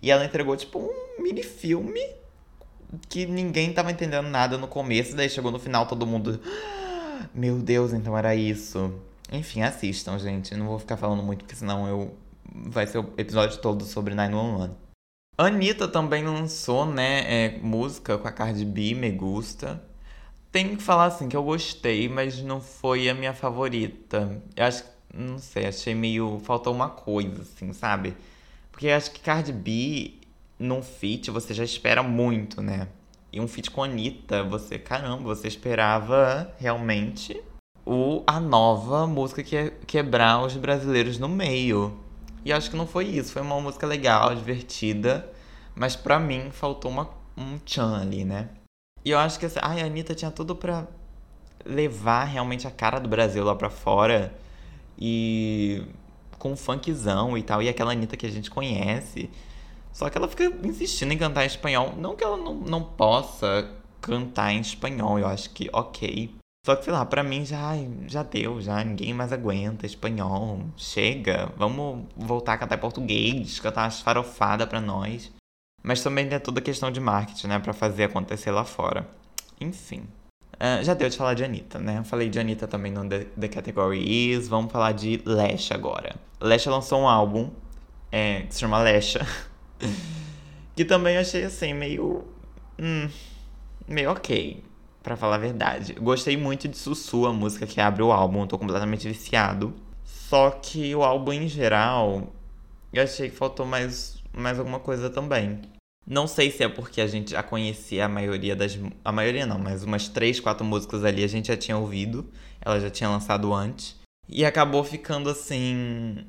E 0.03 0.11
ela 0.11 0.25
entregou, 0.25 0.57
tipo, 0.57 0.79
um 0.79 1.23
mini 1.23 1.43
filme 1.43 2.01
que 3.09 3.25
ninguém 3.25 3.73
tava 3.73 3.93
entendendo 3.93 4.29
nada 4.29 4.59
no 4.59 4.67
começo. 4.67 5.15
Daí 5.15 5.31
chegou 5.31 5.51
no 5.51 5.59
final, 5.59 5.87
todo 5.87 6.07
mundo. 6.07 6.41
Ah, 6.45 7.27
meu 7.35 7.59
Deus, 7.59 7.93
então 7.93 8.19
era 8.19 8.35
isso. 8.35 8.93
Enfim, 9.31 9.63
assistam, 9.63 10.19
gente. 10.19 10.55
Não 10.57 10.67
vou 10.67 10.79
ficar 10.79 10.97
falando 10.97 11.23
muito, 11.23 11.45
porque 11.45 11.55
senão 11.55 11.87
eu 11.87 12.17
vai 12.55 12.87
ser 12.87 12.99
o 12.99 13.13
episódio 13.17 13.59
todo 13.59 13.85
sobre 13.85 14.15
911. 14.15 14.71
Anitta 15.39 15.89
também 15.89 16.25
lançou, 16.25 16.85
né, 16.85 17.25
é, 17.27 17.59
música 17.63 18.19
com 18.19 18.29
a 18.29 18.33
Cardi 18.33 18.65
B, 18.65 18.95
Me 18.95 19.11
Gusta. 19.11 19.83
Tenho 20.53 20.77
que 20.77 20.83
falar 20.83 21.07
assim 21.07 21.31
que 21.31 21.37
eu 21.37 21.43
gostei, 21.43 22.11
mas 22.11 22.43
não 22.43 22.61
foi 22.61 23.09
a 23.09 23.15
minha 23.15 23.33
favorita. 23.33 24.43
Eu 24.55 24.67
acho, 24.67 24.85
não 25.13 25.39
sei, 25.39 25.67
achei 25.67 25.95
meio 25.95 26.41
faltou 26.45 26.75
uma 26.75 26.91
coisa 26.91 27.41
assim, 27.41 27.73
sabe? 27.73 28.15
Porque 28.71 28.87
eu 28.87 28.95
acho 28.95 29.11
que 29.13 29.21
Cardi 29.21 29.51
B 29.51 30.15
num 30.59 30.83
feat 30.83 31.31
você 31.31 31.55
já 31.55 31.65
espera 31.65 32.03
muito, 32.03 32.61
né? 32.61 32.89
E 33.33 33.41
um 33.41 33.49
feat 33.49 33.71
com 33.71 33.83
Anitta, 33.83 34.45
você, 34.45 34.79
caramba, 34.79 35.23
você 35.23 35.49
esperava 35.49 36.53
realmente 36.59 37.43
o, 37.87 38.23
a 38.27 38.39
nova 38.39 39.07
música 39.07 39.43
que 39.43 39.57
é 39.57 39.71
quebrar 39.87 40.45
os 40.45 40.55
brasileiros 40.55 41.19
no 41.19 41.31
meio. 41.31 41.99
E 42.45 42.53
acho 42.53 42.71
que 42.71 42.77
não 42.77 42.87
foi 42.87 43.07
isso. 43.07 43.33
Foi 43.33 43.41
uma 43.41 43.59
música 43.59 43.87
legal, 43.87 44.35
divertida. 44.35 45.33
Mas 45.75 45.97
pra 45.97 46.19
mim 46.21 46.51
faltou 46.51 46.91
uma, 46.91 47.09
um 47.37 47.59
tchan 47.59 47.97
ali, 48.03 48.23
né? 48.23 48.51
E 49.05 49.11
eu 49.11 49.19
acho 49.19 49.39
que 49.39 49.47
assim, 49.47 49.59
ai, 49.63 49.81
a 49.83 49.87
Anitta 49.87 50.15
tinha 50.15 50.31
tudo 50.31 50.55
pra 50.55 50.87
levar 51.65 52.25
realmente 52.25 52.67
a 52.67 52.71
cara 52.71 52.99
do 52.99 53.09
Brasil 53.09 53.45
lá 53.45 53.55
pra 53.55 53.71
fora. 53.71 54.35
E 54.99 55.83
com 56.39 56.57
funkzão 56.57 57.37
e 57.37 57.43
tal. 57.43 57.63
E 57.63 57.69
aquela 57.69 57.93
Anitta 57.93 58.17
que 58.17 58.27
a 58.27 58.31
gente 58.31 58.51
conhece. 58.51 59.31
Só 59.93 60.09
que 60.09 60.17
ela 60.17 60.29
fica 60.29 60.45
insistindo 60.67 61.13
em 61.13 61.19
cantar 61.19 61.45
em 61.45 61.47
espanhol. 61.47 61.95
Não 61.97 62.17
que 62.17 62.25
ela 62.25 62.37
não, 62.37 62.55
não 62.55 62.83
possa 62.83 63.69
cantar 64.01 64.53
em 64.53 64.61
espanhol. 64.61 65.19
Eu 65.19 65.27
acho 65.27 65.51
que 65.51 65.69
ok. 65.73 66.35
Só 66.65 66.77
que, 66.77 66.85
sei 66.85 66.93
lá, 66.93 67.05
pra 67.05 67.25
mim 67.25 67.45
já, 67.45 67.73
já 68.07 68.23
deu, 68.23 68.61
já 68.61 68.85
ninguém 68.85 69.13
mais 69.13 69.33
aguenta 69.33 69.85
espanhol. 69.85 70.61
Chega, 70.77 71.53
vamos 71.57 72.07
voltar 72.17 72.53
a 72.53 72.59
cantar 72.59 72.79
português, 72.79 73.59
cantar 73.59 73.83
umas 73.83 74.01
farofadas 74.01 74.69
pra 74.69 74.81
nós. 74.81 75.33
Mas 75.83 76.03
também 76.03 76.29
tem 76.29 76.39
toda 76.39 76.61
a 76.61 76.63
questão 76.63 76.91
de 76.91 77.01
marketing, 77.01 77.49
né, 77.49 77.59
pra 77.59 77.73
fazer 77.73 78.05
acontecer 78.05 78.51
lá 78.51 78.65
fora. 78.65 79.09
Enfim. 79.61 80.05
Uh, 80.55 80.85
já 80.85 80.95
deu 80.95 81.09
de 81.09 81.17
falar 81.17 81.35
de 81.35 81.43
Anitta, 81.43 81.79
né? 81.81 82.05
Falei 82.05 82.29
de 82.29 82.39
Anitta 82.39 82.69
também 82.69 82.93
no 82.93 83.09
The, 83.09 83.27
The 83.39 83.49
Category 83.49 84.31
Is. 84.33 84.47
Vamos 84.47 84.71
falar 84.71 84.93
de 84.93 85.21
Lesha 85.25 85.75
agora. 85.75 86.15
Lesha 86.41 86.71
lançou 86.71 87.01
um 87.01 87.09
álbum 87.09 87.51
é, 88.13 88.43
que 88.43 88.55
se 88.55 88.61
chama 88.61 88.81
Lesha. 88.81 89.27
que 90.77 90.85
também 90.85 91.17
achei 91.19 91.45
assim, 91.45 91.75
meio. 91.75 92.25
Hum, 92.79 93.09
meio 93.89 94.13
ok 94.13 94.63
para 95.03 95.17
falar 95.17 95.37
a 95.37 95.39
verdade. 95.39 95.95
Gostei 95.95 96.37
muito 96.37 96.69
de 96.69 96.77
Sussu, 96.77 97.27
a 97.27 97.33
música 97.33 97.67
que 97.67 97.81
abre 97.81 98.03
o 98.03 98.13
álbum, 98.13 98.47
tô 98.47 98.57
completamente 98.59 99.09
viciado. 99.09 99.75
Só 100.05 100.51
que 100.51 100.95
o 100.95 101.03
álbum 101.03 101.33
em 101.33 101.49
geral, 101.49 102.33
eu 102.93 103.03
achei 103.03 103.29
que 103.29 103.37
faltou 103.37 103.67
mais 103.67 104.22
mais 104.33 104.59
alguma 104.59 104.81
coisa 104.81 105.11
também. 105.11 105.61
Não 106.07 106.27
sei 106.27 106.51
se 106.51 106.65
é 106.65 106.69
porque 106.69 107.01
a 107.01 107.07
gente 107.07 107.31
já 107.31 107.43
conhecia 107.43 108.07
a 108.07 108.09
maioria 108.09 108.57
das. 108.57 108.79
A 109.05 109.13
maioria 109.13 109.47
não, 109.47 109.59
mas 109.59 109.85
umas 109.85 110.09
três, 110.09 110.41
quatro 110.41 110.65
músicas 110.65 111.05
ali 111.05 111.23
a 111.23 111.29
gente 111.29 111.49
já 111.49 111.57
tinha 111.57 111.77
ouvido. 111.79 112.29
Ela 112.61 112.81
já 112.81 112.91
tinha 112.91 113.09
lançado 113.09 113.53
antes. 113.55 113.97
E 114.29 114.45
acabou 114.45 114.83
ficando 114.83 115.31
assim. 115.31 116.25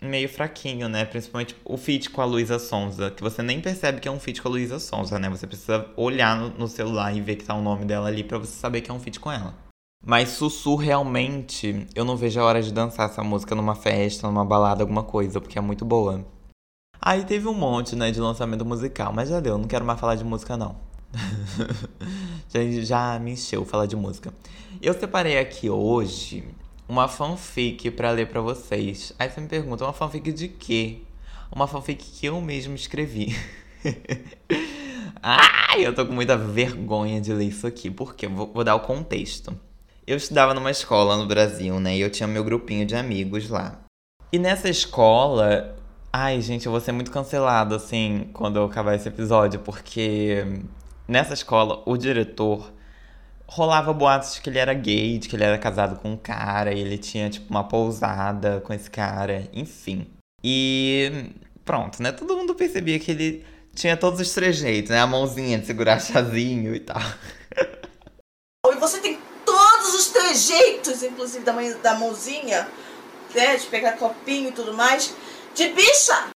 meio 0.00 0.28
fraquinho, 0.28 0.88
né? 0.88 1.04
Principalmente 1.04 1.54
o 1.64 1.76
feat 1.76 2.08
com 2.08 2.22
a 2.22 2.24
Luísa 2.24 2.58
Sonza, 2.58 3.10
que 3.10 3.22
você 3.22 3.42
nem 3.42 3.60
percebe 3.60 4.00
que 4.00 4.08
é 4.08 4.10
um 4.10 4.20
feat 4.20 4.40
com 4.40 4.48
a 4.48 4.52
Luísa 4.52 4.78
Sonza, 4.78 5.18
né? 5.18 5.28
Você 5.28 5.46
precisa 5.46 5.86
olhar 5.96 6.34
no, 6.36 6.48
no 6.50 6.68
celular 6.68 7.14
e 7.14 7.20
ver 7.20 7.36
que 7.36 7.44
tá 7.44 7.54
o 7.54 7.62
nome 7.62 7.84
dela 7.84 8.08
ali 8.08 8.24
para 8.24 8.38
você 8.38 8.52
saber 8.52 8.80
que 8.80 8.90
é 8.90 8.94
um 8.94 9.00
feat 9.00 9.20
com 9.20 9.30
ela. 9.30 9.54
Mas 10.04 10.30
Sussu 10.30 10.76
realmente, 10.76 11.86
eu 11.94 12.04
não 12.04 12.16
vejo 12.16 12.40
a 12.40 12.44
hora 12.44 12.62
de 12.62 12.72
dançar 12.72 13.10
essa 13.10 13.22
música 13.22 13.54
numa 13.54 13.74
festa, 13.74 14.26
numa 14.26 14.44
balada, 14.44 14.82
alguma 14.82 15.02
coisa, 15.02 15.40
porque 15.40 15.58
é 15.58 15.60
muito 15.60 15.84
boa. 15.84 16.24
Aí 17.08 17.24
teve 17.24 17.48
um 17.48 17.54
monte, 17.54 17.96
né, 17.96 18.10
de 18.10 18.20
lançamento 18.20 18.66
musical, 18.66 19.14
mas 19.14 19.30
já 19.30 19.40
deu, 19.40 19.56
não 19.56 19.66
quero 19.66 19.82
mais 19.82 19.98
falar 19.98 20.14
de 20.14 20.22
música 20.22 20.58
não. 20.58 20.76
já, 22.52 22.60
já 22.82 23.18
me 23.18 23.32
encheu 23.32 23.64
falar 23.64 23.86
de 23.86 23.96
música. 23.96 24.30
Eu 24.82 24.92
separei 24.92 25.38
aqui 25.38 25.70
hoje 25.70 26.44
uma 26.86 27.08
fanfic 27.08 27.90
para 27.92 28.10
ler 28.10 28.28
para 28.28 28.42
vocês. 28.42 29.14
Aí 29.18 29.30
você 29.30 29.40
me 29.40 29.48
pergunta, 29.48 29.84
uma 29.84 29.94
fanfic 29.94 30.30
de 30.30 30.48
quê? 30.48 30.98
Uma 31.50 31.66
fanfic 31.66 32.04
que 32.04 32.26
eu 32.26 32.38
mesmo 32.42 32.74
escrevi. 32.74 33.34
Ai, 35.22 35.86
eu 35.86 35.94
tô 35.94 36.04
com 36.04 36.12
muita 36.12 36.36
vergonha 36.36 37.22
de 37.22 37.32
ler 37.32 37.46
isso 37.46 37.66
aqui, 37.66 37.90
porque 37.90 38.28
vou, 38.28 38.52
vou 38.52 38.62
dar 38.62 38.74
o 38.74 38.80
contexto. 38.80 39.58
Eu 40.06 40.18
estudava 40.18 40.52
numa 40.52 40.70
escola 40.70 41.16
no 41.16 41.24
Brasil, 41.24 41.80
né? 41.80 41.96
E 41.96 42.02
eu 42.02 42.10
tinha 42.10 42.26
meu 42.26 42.44
grupinho 42.44 42.84
de 42.84 42.94
amigos 42.94 43.48
lá. 43.48 43.80
E 44.30 44.38
nessa 44.38 44.68
escola, 44.68 45.77
Ai, 46.12 46.40
gente, 46.40 46.64
eu 46.64 46.72
vou 46.72 46.80
ser 46.80 46.92
muito 46.92 47.10
cancelado, 47.10 47.74
assim, 47.74 48.30
quando 48.32 48.56
eu 48.56 48.64
acabar 48.64 48.94
esse 48.94 49.08
episódio, 49.08 49.60
porque 49.60 50.42
nessa 51.06 51.34
escola 51.34 51.82
o 51.84 51.98
diretor 51.98 52.72
rolava 53.46 53.92
boatos 53.92 54.34
de 54.34 54.40
que 54.40 54.48
ele 54.48 54.58
era 54.58 54.72
gay, 54.72 55.18
de 55.18 55.28
que 55.28 55.36
ele 55.36 55.44
era 55.44 55.58
casado 55.58 55.98
com 56.00 56.12
um 56.12 56.16
cara, 56.16 56.72
e 56.72 56.80
ele 56.80 56.96
tinha, 56.96 57.28
tipo, 57.28 57.50
uma 57.50 57.64
pousada 57.64 58.60
com 58.62 58.72
esse 58.72 58.90
cara, 58.90 59.48
enfim. 59.52 60.06
E 60.42 61.30
pronto, 61.62 62.02
né? 62.02 62.10
Todo 62.10 62.36
mundo 62.36 62.54
percebia 62.54 62.98
que 62.98 63.10
ele 63.10 63.44
tinha 63.74 63.96
todos 63.96 64.18
os 64.18 64.32
trejeitos, 64.32 64.90
né? 64.90 65.00
A 65.00 65.06
mãozinha 65.06 65.58
de 65.58 65.66
segurar 65.66 66.00
chazinho 66.00 66.74
e 66.74 66.80
tal. 66.80 67.00
E 68.70 68.76
você 68.80 69.00
tem 69.00 69.18
todos 69.46 69.94
os 69.94 70.08
trejeitos, 70.08 71.02
inclusive 71.02 71.42
da, 71.82 71.94
mãozinha, 71.94 72.68
né? 73.34 73.56
De 73.56 73.66
pegar 73.66 73.92
copinho 73.92 74.50
e 74.50 74.52
tudo 74.52 74.74
mais 74.74 75.14
de 75.58 75.68
bicha! 75.70 76.30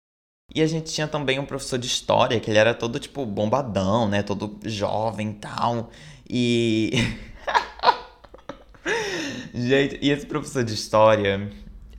E 0.53 0.61
a 0.61 0.67
gente 0.67 0.91
tinha 0.91 1.07
também 1.07 1.39
um 1.39 1.45
professor 1.45 1.77
de 1.77 1.85
história, 1.87 2.39
que 2.39 2.49
ele 2.49 2.57
era 2.57 2.73
todo, 2.73 2.99
tipo, 2.99 3.25
bombadão, 3.25 4.09
né? 4.09 4.23
Todo 4.23 4.59
jovem 4.65 5.29
e 5.29 5.33
tal. 5.35 5.91
E. 6.27 6.91
gente, 9.53 9.99
e 10.01 10.09
esse 10.09 10.25
professor 10.25 10.63
de 10.63 10.73
história. 10.73 11.49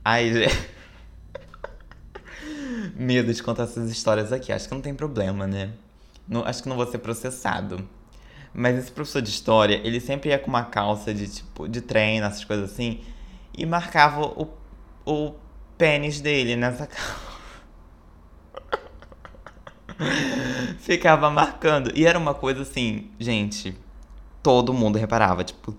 Ai, 0.03 0.31
gente. 0.31 0.69
Medo 2.95 3.33
de 3.33 3.41
contar 3.41 3.63
essas 3.63 3.89
histórias 3.89 4.31
aqui. 4.31 4.51
Acho 4.51 4.67
que 4.67 4.73
não 4.75 4.81
tem 4.81 4.93
problema, 4.93 5.47
né? 5.47 5.71
Não, 6.27 6.45
acho 6.45 6.61
que 6.61 6.69
não 6.69 6.75
vou 6.75 6.85
ser 6.85 6.99
processado. 6.99 7.87
Mas 8.53 8.77
esse 8.77 8.91
professor 8.91 9.21
de 9.21 9.29
história, 9.29 9.81
ele 9.83 9.99
sempre 9.99 10.29
ia 10.29 10.37
com 10.37 10.47
uma 10.47 10.65
calça 10.65 11.11
de, 11.11 11.27
tipo, 11.27 11.67
de 11.67 11.81
treino, 11.81 12.27
essas 12.27 12.45
coisas 12.45 12.71
assim. 12.71 13.01
E 13.57 13.65
marcava 13.65 14.21
o, 14.21 14.47
o 15.05 15.33
pênis 15.83 16.21
dele 16.21 16.55
nessa 16.55 16.87
calça. 16.87 17.33
Ficava 20.79 21.29
marcando. 21.29 21.91
E 21.93 22.05
era 22.05 22.17
uma 22.17 22.33
coisa 22.33 22.61
assim, 22.61 23.09
gente. 23.19 23.75
Todo 24.41 24.73
mundo 24.73 24.97
reparava, 24.97 25.43
tipo, 25.43 25.75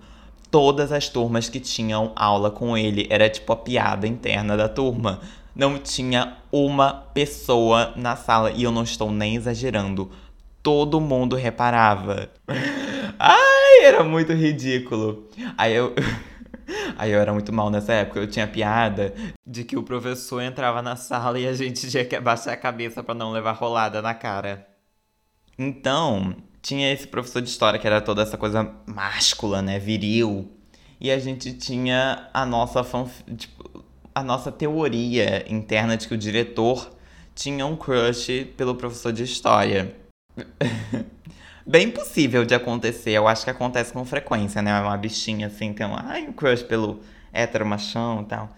todas 0.51 0.91
as 0.91 1.09
turmas 1.09 1.49
que 1.49 1.59
tinham 1.59 2.11
aula 2.15 2.51
com 2.51 2.77
ele 2.77 3.07
era 3.09 3.27
tipo 3.27 3.51
a 3.51 3.55
piada 3.55 4.05
interna 4.05 4.55
da 4.55 4.69
turma. 4.69 5.21
Não 5.55 5.79
tinha 5.79 6.37
uma 6.51 6.93
pessoa 6.93 7.91
na 7.95 8.15
sala, 8.15 8.51
e 8.51 8.61
eu 8.61 8.71
não 8.71 8.83
estou 8.83 9.09
nem 9.09 9.35
exagerando. 9.35 10.11
Todo 10.61 11.01
mundo 11.01 11.35
reparava. 11.35 12.29
Ai, 13.17 13.85
era 13.85 14.03
muito 14.03 14.33
ridículo. 14.33 15.27
Aí 15.57 15.73
eu. 15.73 15.95
Aí 16.97 17.11
eu 17.11 17.19
era 17.19 17.33
muito 17.33 17.51
mal 17.53 17.69
nessa 17.69 17.93
época. 17.93 18.19
Eu 18.19 18.27
tinha 18.27 18.47
piada 18.47 19.13
de 19.45 19.63
que 19.63 19.77
o 19.77 19.83
professor 19.83 20.41
entrava 20.41 20.81
na 20.81 20.95
sala 20.95 21.39
e 21.39 21.47
a 21.47 21.53
gente 21.53 21.89
tinha 21.89 22.05
que 22.05 22.15
abaixar 22.15 22.53
a 22.53 22.57
cabeça 22.57 23.03
para 23.03 23.15
não 23.15 23.31
levar 23.31 23.53
rolada 23.53 24.01
na 24.01 24.13
cara. 24.13 24.67
Então, 25.57 26.35
tinha 26.61 26.91
esse 26.91 27.07
professor 27.07 27.41
de 27.41 27.49
história 27.49 27.79
que 27.79 27.87
era 27.87 28.01
toda 28.01 28.21
essa 28.21 28.37
coisa 28.37 28.73
máscula, 28.85 29.61
né? 29.61 29.79
Viril. 29.79 30.51
E 30.99 31.11
a 31.11 31.19
gente 31.19 31.53
tinha 31.53 32.29
a 32.33 32.45
nossa, 32.45 32.81
tipo, 33.37 33.83
a 34.13 34.23
nossa 34.23 34.51
teoria 34.51 35.45
interna 35.51 35.97
de 35.97 36.07
que 36.07 36.13
o 36.13 36.17
diretor 36.17 36.91
tinha 37.33 37.65
um 37.65 37.75
crush 37.75 38.45
pelo 38.57 38.75
professor 38.75 39.11
de 39.11 39.23
história. 39.23 39.95
bem 41.65 41.89
possível 41.89 42.45
de 42.45 42.53
acontecer. 42.53 43.11
Eu 43.11 43.27
acho 43.27 43.43
que 43.43 43.49
acontece 43.49 43.91
com 43.91 44.05
frequência, 44.05 44.61
né? 44.61 44.79
Uma 44.79 44.97
bichinha 44.97 45.47
assim 45.47 45.73
tem 45.73 45.85
um, 45.85 45.95
ai, 45.95 46.27
um 46.27 46.33
crush 46.33 46.63
pelo 46.63 46.99
hétero 47.33 47.65
machão 47.65 48.21
e 48.21 48.25
tal. 48.25 48.55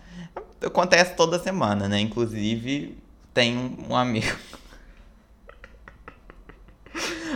Acontece 0.62 1.16
toda 1.16 1.40
semana, 1.40 1.88
né? 1.88 2.00
Inclusive, 2.00 2.98
tem 3.34 3.78
um, 3.90 3.96
amigo. 3.96 4.36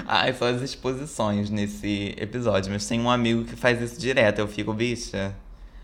ai, 0.08 0.34
só 0.34 0.50
as 0.50 0.62
exposições 0.62 1.50
nesse 1.50 2.14
episódio, 2.18 2.72
mas 2.72 2.88
tem 2.88 3.00
um 3.00 3.10
amigo 3.10 3.46
que 3.46 3.56
faz 3.56 3.82
isso 3.82 4.00
direto. 4.00 4.40
Eu 4.40 4.48
fico, 4.48 4.74
bicha, 4.74 5.36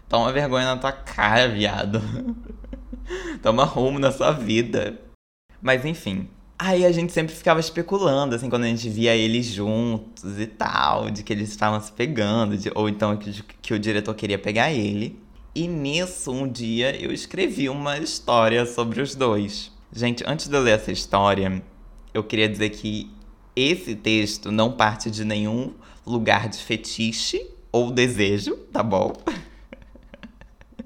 toma 0.09 0.33
vergonha 0.33 0.65
na 0.65 0.77
tua 0.77 0.91
cara, 0.91 1.47
viado. 1.47 2.01
toma 3.41 3.63
rumo 3.63 3.99
na 3.99 4.11
sua 4.11 4.31
vida. 4.31 4.99
Mas 5.61 5.85
enfim, 5.85 6.29
Aí 6.59 6.85
a 6.85 6.91
gente 6.91 7.13
sempre 7.13 7.35
ficava 7.35 7.59
especulando, 7.59 8.33
assim, 8.33 8.49
quando 8.49 8.63
a 8.63 8.67
gente 8.67 8.89
via 8.89 9.15
eles 9.15 9.45
juntos 9.45 10.39
e 10.39 10.47
tal, 10.47 11.11
de 11.11 11.21
que 11.21 11.31
eles 11.31 11.49
estavam 11.49 11.79
se 11.79 11.91
pegando, 11.91 12.57
de, 12.57 12.71
ou 12.73 12.89
então 12.89 13.15
que, 13.15 13.43
que 13.61 13.73
o 13.75 13.79
diretor 13.79 14.15
queria 14.15 14.39
pegar 14.39 14.71
ele. 14.71 15.19
E 15.53 15.67
nisso, 15.67 16.31
um 16.31 16.47
dia, 16.47 16.95
eu 16.99 17.11
escrevi 17.11 17.69
uma 17.69 17.99
história 17.99 18.65
sobre 18.65 19.01
os 19.01 19.13
dois. 19.13 19.71
Gente, 19.93 20.23
antes 20.25 20.47
de 20.47 20.55
eu 20.55 20.61
ler 20.61 20.75
essa 20.75 20.91
história, 20.91 21.61
eu 22.11 22.23
queria 22.23 22.49
dizer 22.49 22.71
que 22.71 23.11
esse 23.55 23.95
texto 23.95 24.51
não 24.51 24.71
parte 24.71 25.11
de 25.11 25.23
nenhum 25.23 25.73
lugar 26.05 26.49
de 26.49 26.57
fetiche 26.57 27.43
ou 27.71 27.91
desejo, 27.91 28.55
tá 28.71 28.81
bom? 28.81 29.13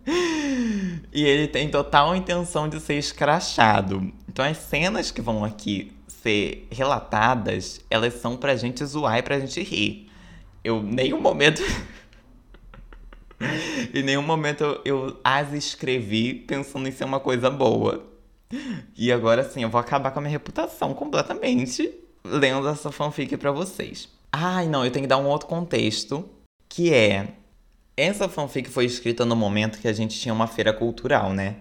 e 1.13 1.23
ele 1.23 1.47
tem 1.47 1.69
total 1.69 2.15
intenção 2.15 2.67
de 2.67 2.79
ser 2.79 2.97
escrachado. 2.97 4.11
Então 4.31 4.45
as 4.45 4.57
cenas 4.57 5.11
que 5.11 5.21
vão 5.21 5.43
aqui 5.43 5.91
ser 6.07 6.65
relatadas, 6.71 7.81
elas 7.89 8.13
são 8.13 8.37
pra 8.37 8.55
gente 8.55 8.83
zoar 8.85 9.17
e 9.17 9.21
pra 9.21 9.37
gente 9.37 9.61
rir. 9.61 10.09
Eu 10.63 10.81
nenhum 10.81 11.19
momento. 11.19 11.61
em 13.93 14.01
nenhum 14.01 14.21
momento 14.21 14.63
eu, 14.63 14.81
eu 14.85 15.19
as 15.21 15.51
escrevi 15.51 16.33
pensando 16.33 16.87
em 16.87 16.93
ser 16.93 17.03
uma 17.03 17.19
coisa 17.19 17.49
boa. 17.49 18.05
E 18.97 19.11
agora 19.11 19.43
sim, 19.43 19.63
eu 19.63 19.69
vou 19.69 19.81
acabar 19.81 20.11
com 20.11 20.19
a 20.19 20.21
minha 20.21 20.31
reputação 20.31 20.93
completamente 20.93 21.93
lendo 22.23 22.69
essa 22.69 22.89
fanfic 22.89 23.35
pra 23.35 23.51
vocês. 23.51 24.07
Ai, 24.31 24.65
não, 24.65 24.85
eu 24.85 24.91
tenho 24.91 25.03
que 25.03 25.09
dar 25.09 25.17
um 25.17 25.27
outro 25.27 25.49
contexto, 25.49 26.23
que 26.69 26.93
é 26.93 27.33
essa 27.97 28.29
fanfic 28.29 28.69
foi 28.69 28.85
escrita 28.85 29.25
no 29.25 29.35
momento 29.35 29.79
que 29.79 29.89
a 29.89 29.93
gente 29.93 30.17
tinha 30.17 30.33
uma 30.33 30.47
feira 30.47 30.71
cultural, 30.71 31.33
né? 31.33 31.57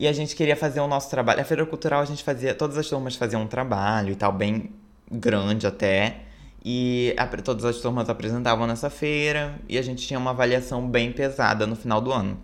E 0.00 0.08
a 0.08 0.14
gente 0.14 0.34
queria 0.34 0.56
fazer 0.56 0.80
o 0.80 0.88
nosso 0.88 1.10
trabalho. 1.10 1.42
A 1.42 1.44
feira 1.44 1.66
cultural 1.66 2.00
a 2.00 2.06
gente 2.06 2.24
fazia, 2.24 2.54
todas 2.54 2.78
as 2.78 2.88
turmas 2.88 3.16
faziam 3.16 3.42
um 3.42 3.46
trabalho 3.46 4.12
e 4.12 4.16
tal, 4.16 4.32
bem 4.32 4.72
grande 5.12 5.66
até. 5.66 6.22
E 6.64 7.14
a, 7.18 7.26
todas 7.26 7.66
as 7.66 7.76
turmas 7.82 8.08
apresentavam 8.08 8.66
nessa 8.66 8.88
feira 8.88 9.60
e 9.68 9.76
a 9.76 9.82
gente 9.82 10.06
tinha 10.06 10.18
uma 10.18 10.30
avaliação 10.30 10.88
bem 10.88 11.12
pesada 11.12 11.66
no 11.66 11.76
final 11.76 12.00
do 12.00 12.10
ano. 12.10 12.40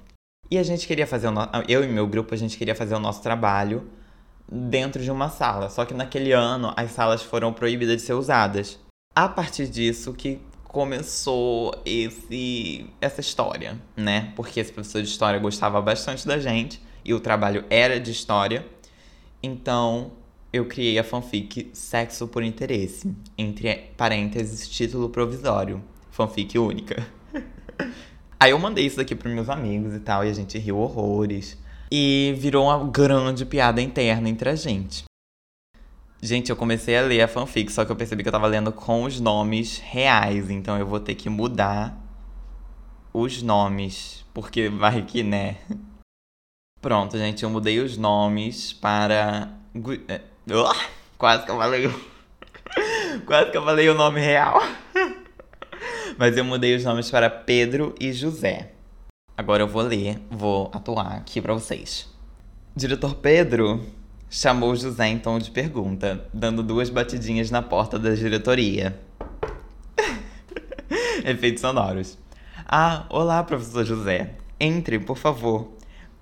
E 0.50 0.58
a 0.58 0.62
gente 0.62 0.86
queria 0.86 1.06
fazer, 1.06 1.30
no... 1.30 1.48
eu 1.66 1.82
e 1.82 1.88
meu 1.88 2.06
grupo, 2.06 2.34
a 2.34 2.36
gente 2.36 2.58
queria 2.58 2.74
fazer 2.74 2.94
o 2.94 3.00
nosso 3.00 3.22
trabalho 3.22 3.88
dentro 4.46 5.02
de 5.02 5.10
uma 5.10 5.30
sala. 5.30 5.70
Só 5.70 5.86
que 5.86 5.94
naquele 5.94 6.32
ano 6.32 6.74
as 6.76 6.90
salas 6.90 7.22
foram 7.22 7.54
proibidas 7.54 7.96
de 7.96 8.02
ser 8.02 8.12
usadas. 8.12 8.78
A 9.14 9.30
partir 9.30 9.66
disso 9.66 10.12
que 10.12 10.42
começou 10.62 11.74
esse 11.86 12.84
essa 13.00 13.22
história, 13.22 13.80
né? 13.96 14.34
Porque 14.36 14.60
esse 14.60 14.70
professor 14.70 15.00
de 15.00 15.08
história 15.08 15.40
gostava 15.40 15.80
bastante 15.80 16.26
da 16.26 16.38
gente 16.38 16.84
e 17.06 17.14
o 17.14 17.20
trabalho 17.20 17.64
era 17.70 18.00
de 18.00 18.10
história. 18.10 18.66
Então, 19.42 20.12
eu 20.52 20.64
criei 20.66 20.98
a 20.98 21.04
fanfic 21.04 21.70
Sexo 21.72 22.26
por 22.26 22.42
Interesse, 22.42 23.14
entre 23.38 23.74
parênteses, 23.96 24.68
título 24.68 25.08
provisório, 25.08 25.82
fanfic 26.10 26.58
única. 26.58 27.06
Aí 28.40 28.50
eu 28.50 28.58
mandei 28.58 28.84
isso 28.84 28.96
daqui 28.96 29.14
pros 29.14 29.32
meus 29.32 29.48
amigos 29.48 29.94
e 29.94 30.00
tal, 30.00 30.24
e 30.24 30.30
a 30.30 30.32
gente 30.32 30.58
riu 30.58 30.78
horrores. 30.78 31.56
E 31.90 32.34
virou 32.38 32.66
uma 32.66 32.90
grande 32.90 33.46
piada 33.46 33.80
interna 33.80 34.28
entre 34.28 34.50
a 34.50 34.56
gente. 34.56 35.04
Gente, 36.20 36.50
eu 36.50 36.56
comecei 36.56 36.96
a 36.96 37.02
ler 37.02 37.20
a 37.20 37.28
fanfic, 37.28 37.70
só 37.70 37.84
que 37.84 37.92
eu 37.92 37.96
percebi 37.96 38.22
que 38.22 38.28
eu 38.28 38.32
tava 38.32 38.46
lendo 38.46 38.72
com 38.72 39.04
os 39.04 39.20
nomes 39.20 39.78
reais, 39.78 40.50
então 40.50 40.76
eu 40.78 40.86
vou 40.86 40.98
ter 40.98 41.14
que 41.14 41.28
mudar 41.28 41.96
os 43.12 43.42
nomes, 43.42 44.24
porque 44.34 44.68
vai 44.68 45.02
que 45.02 45.22
né. 45.22 45.56
Pronto, 46.86 47.18
gente, 47.18 47.42
eu 47.42 47.50
mudei 47.50 47.80
os 47.80 47.96
nomes 47.96 48.72
para. 48.72 49.50
Uh, 49.74 50.76
quase 51.18 51.44
que 51.44 51.50
eu 51.50 51.56
falei. 51.56 51.90
quase 53.26 53.50
que 53.50 53.56
eu 53.56 53.64
falei 53.64 53.88
o 53.88 53.94
nome 53.94 54.20
real. 54.20 54.62
Mas 56.16 56.36
eu 56.36 56.44
mudei 56.44 56.76
os 56.76 56.84
nomes 56.84 57.10
para 57.10 57.28
Pedro 57.28 57.92
e 57.98 58.12
José. 58.12 58.70
Agora 59.36 59.64
eu 59.64 59.66
vou 59.66 59.82
ler, 59.82 60.20
vou 60.30 60.70
atuar 60.72 61.16
aqui 61.16 61.40
para 61.40 61.54
vocês. 61.54 62.08
Diretor 62.76 63.16
Pedro 63.16 63.84
chamou 64.30 64.76
José 64.76 65.08
em 65.08 65.18
tom 65.18 65.40
de 65.40 65.50
pergunta, 65.50 66.24
dando 66.32 66.62
duas 66.62 66.88
batidinhas 66.88 67.50
na 67.50 67.62
porta 67.62 67.98
da 67.98 68.14
diretoria. 68.14 68.96
Efeitos 71.26 71.62
sonoros. 71.62 72.16
Ah, 72.64 73.06
olá, 73.10 73.42
professor 73.42 73.84
José. 73.84 74.36
Entre, 74.60 75.00
por 75.00 75.18
favor. 75.18 75.75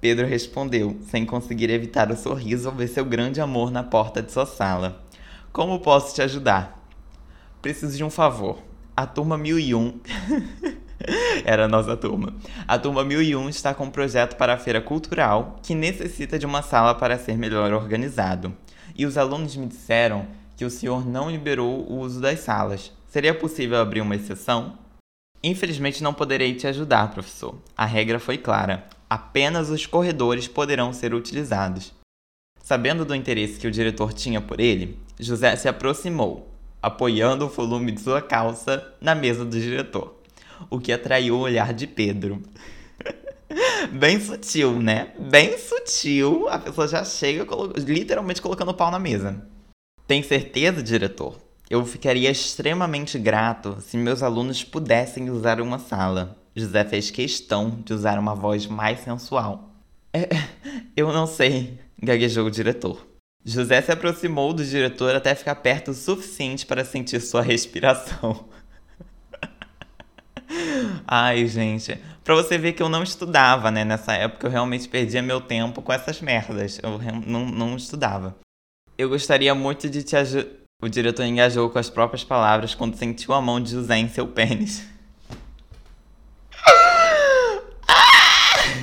Pedro 0.04 0.26
respondeu, 0.26 0.98
sem 1.08 1.24
conseguir 1.24 1.70
evitar 1.70 2.10
o 2.10 2.14
sorriso 2.14 2.68
ao 2.68 2.74
ver 2.74 2.88
seu 2.88 3.06
grande 3.06 3.40
amor 3.40 3.70
na 3.70 3.82
porta 3.82 4.22
de 4.22 4.30
sua 4.30 4.44
sala. 4.44 5.02
Como 5.50 5.80
posso 5.80 6.14
te 6.14 6.20
ajudar? 6.20 6.78
Preciso 7.62 7.96
de 7.96 8.04
um 8.04 8.10
favor. 8.10 8.58
A 8.94 9.06
turma 9.06 9.38
1001. 9.38 9.98
Era 11.42 11.64
a 11.64 11.68
nossa 11.68 11.96
turma. 11.96 12.34
A 12.68 12.78
turma 12.78 13.02
1001 13.02 13.48
está 13.48 13.72
com 13.72 13.84
um 13.84 13.90
projeto 13.90 14.36
para 14.36 14.52
a 14.52 14.58
feira 14.58 14.78
cultural 14.78 15.58
que 15.62 15.74
necessita 15.74 16.38
de 16.38 16.44
uma 16.44 16.60
sala 16.60 16.94
para 16.94 17.16
ser 17.16 17.38
melhor 17.38 17.72
organizado. 17.72 18.54
E 18.94 19.06
os 19.06 19.16
alunos 19.16 19.56
me 19.56 19.66
disseram 19.66 20.26
que 20.54 20.66
o 20.66 20.70
senhor 20.70 21.08
não 21.08 21.30
liberou 21.30 21.80
o 21.90 22.00
uso 22.00 22.20
das 22.20 22.40
salas. 22.40 22.92
Seria 23.08 23.32
possível 23.32 23.80
abrir 23.80 24.02
uma 24.02 24.16
exceção? 24.16 24.78
Infelizmente 25.42 26.02
não 26.02 26.12
poderei 26.12 26.54
te 26.54 26.66
ajudar, 26.66 27.10
professor. 27.10 27.58
A 27.74 27.86
regra 27.86 28.20
foi 28.20 28.36
clara. 28.36 28.92
Apenas 29.14 29.70
os 29.70 29.86
corredores 29.86 30.48
poderão 30.48 30.92
ser 30.92 31.14
utilizados. 31.14 31.92
Sabendo 32.60 33.04
do 33.04 33.14
interesse 33.14 33.60
que 33.60 33.66
o 33.68 33.70
diretor 33.70 34.12
tinha 34.12 34.40
por 34.40 34.58
ele, 34.58 34.98
José 35.20 35.54
se 35.54 35.68
aproximou, 35.68 36.52
apoiando 36.82 37.44
o 37.44 37.48
volume 37.48 37.92
de 37.92 38.00
sua 38.00 38.20
calça 38.20 38.92
na 39.00 39.14
mesa 39.14 39.44
do 39.44 39.60
diretor, 39.60 40.20
o 40.68 40.80
que 40.80 40.92
atraiu 40.92 41.36
o 41.36 41.42
olhar 41.42 41.72
de 41.72 41.86
Pedro. 41.86 42.42
Bem 43.94 44.18
sutil, 44.18 44.80
né? 44.82 45.12
Bem 45.16 45.56
sutil. 45.58 46.48
A 46.48 46.58
pessoa 46.58 46.88
já 46.88 47.04
chega 47.04 47.46
literalmente 47.86 48.42
colocando 48.42 48.72
o 48.72 48.74
pau 48.74 48.90
na 48.90 48.98
mesa. 48.98 49.46
Tem 50.08 50.24
certeza, 50.24 50.82
diretor? 50.82 51.38
Eu 51.70 51.86
ficaria 51.86 52.32
extremamente 52.32 53.16
grato 53.16 53.80
se 53.80 53.96
meus 53.96 54.24
alunos 54.24 54.64
pudessem 54.64 55.30
usar 55.30 55.60
uma 55.60 55.78
sala. 55.78 56.36
José 56.54 56.84
fez 56.84 57.10
questão 57.10 57.82
de 57.84 57.92
usar 57.92 58.18
uma 58.18 58.34
voz 58.34 58.66
mais 58.66 59.00
sensual. 59.00 59.70
É, 60.12 60.28
eu 60.96 61.12
não 61.12 61.26
sei, 61.26 61.78
gaguejou 62.00 62.46
o 62.46 62.50
diretor. 62.50 63.06
José 63.44 63.82
se 63.82 63.92
aproximou 63.92 64.54
do 64.54 64.64
diretor 64.64 65.14
até 65.14 65.34
ficar 65.34 65.56
perto 65.56 65.90
o 65.90 65.94
suficiente 65.94 66.64
para 66.64 66.84
sentir 66.84 67.20
sua 67.20 67.42
respiração. 67.42 68.46
Ai, 71.06 71.46
gente. 71.46 71.98
Pra 72.22 72.34
você 72.34 72.56
ver 72.56 72.72
que 72.72 72.82
eu 72.82 72.88
não 72.88 73.02
estudava, 73.02 73.70
né? 73.70 73.84
Nessa 73.84 74.14
época 74.14 74.46
eu 74.46 74.50
realmente 74.50 74.88
perdia 74.88 75.20
meu 75.20 75.42
tempo 75.42 75.82
com 75.82 75.92
essas 75.92 76.22
merdas. 76.22 76.80
Eu 76.82 76.98
não, 77.26 77.44
não 77.44 77.76
estudava. 77.76 78.34
Eu 78.96 79.10
gostaria 79.10 79.54
muito 79.54 79.90
de 79.90 80.02
te 80.02 80.16
ajudar. 80.16 80.48
O 80.82 80.88
diretor 80.88 81.24
engajou 81.24 81.70
com 81.70 81.78
as 81.78 81.88
próprias 81.88 82.24
palavras 82.24 82.74
quando 82.74 82.96
sentiu 82.96 83.32
a 83.32 83.40
mão 83.40 83.60
de 83.60 83.70
José 83.70 83.96
em 83.96 84.08
seu 84.08 84.26
pênis. 84.26 84.86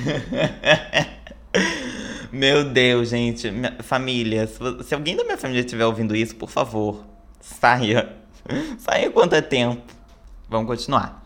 Meu 2.32 2.64
Deus, 2.64 3.10
gente. 3.10 3.50
Família, 3.82 4.46
se, 4.46 4.94
alguém 4.94 5.16
da 5.16 5.24
minha 5.24 5.36
família 5.36 5.60
estiver 5.60 5.84
ouvindo 5.84 6.16
isso, 6.16 6.34
por 6.36 6.50
favor, 6.50 7.04
saia. 7.40 8.16
Saia 8.78 9.06
enquanto 9.06 9.34
é 9.34 9.40
tempo. 9.40 9.82
Vamos 10.48 10.66
continuar. 10.66 11.22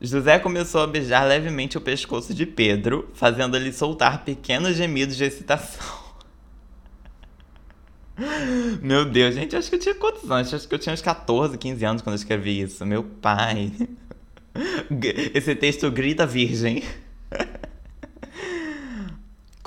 José 0.00 0.38
começou 0.38 0.82
a 0.82 0.86
beijar 0.86 1.24
levemente 1.24 1.78
o 1.78 1.80
pescoço 1.80 2.34
de 2.34 2.46
Pedro, 2.46 3.10
fazendo 3.14 3.56
ele 3.56 3.72
soltar 3.72 4.24
pequenos 4.24 4.76
gemidos 4.76 5.16
de 5.16 5.24
excitação. 5.24 6.00
Meu 8.82 9.04
Deus, 9.04 9.34
gente, 9.34 9.56
acho 9.56 9.68
que 9.68 9.76
eu 9.76 9.80
tinha 9.80 9.94
quantos 9.94 10.30
anos? 10.30 10.52
Acho 10.52 10.68
que 10.68 10.74
eu 10.74 10.78
tinha 10.78 10.94
uns 10.94 11.02
14, 11.02 11.56
15 11.56 11.84
anos 11.84 12.02
quando 12.02 12.14
eu 12.14 12.18
escrevi 12.18 12.60
isso. 12.60 12.84
Meu 12.84 13.02
pai. 13.02 13.72
Esse 15.34 15.54
texto 15.54 15.90
grita 15.90 16.26
virgem. 16.26 16.82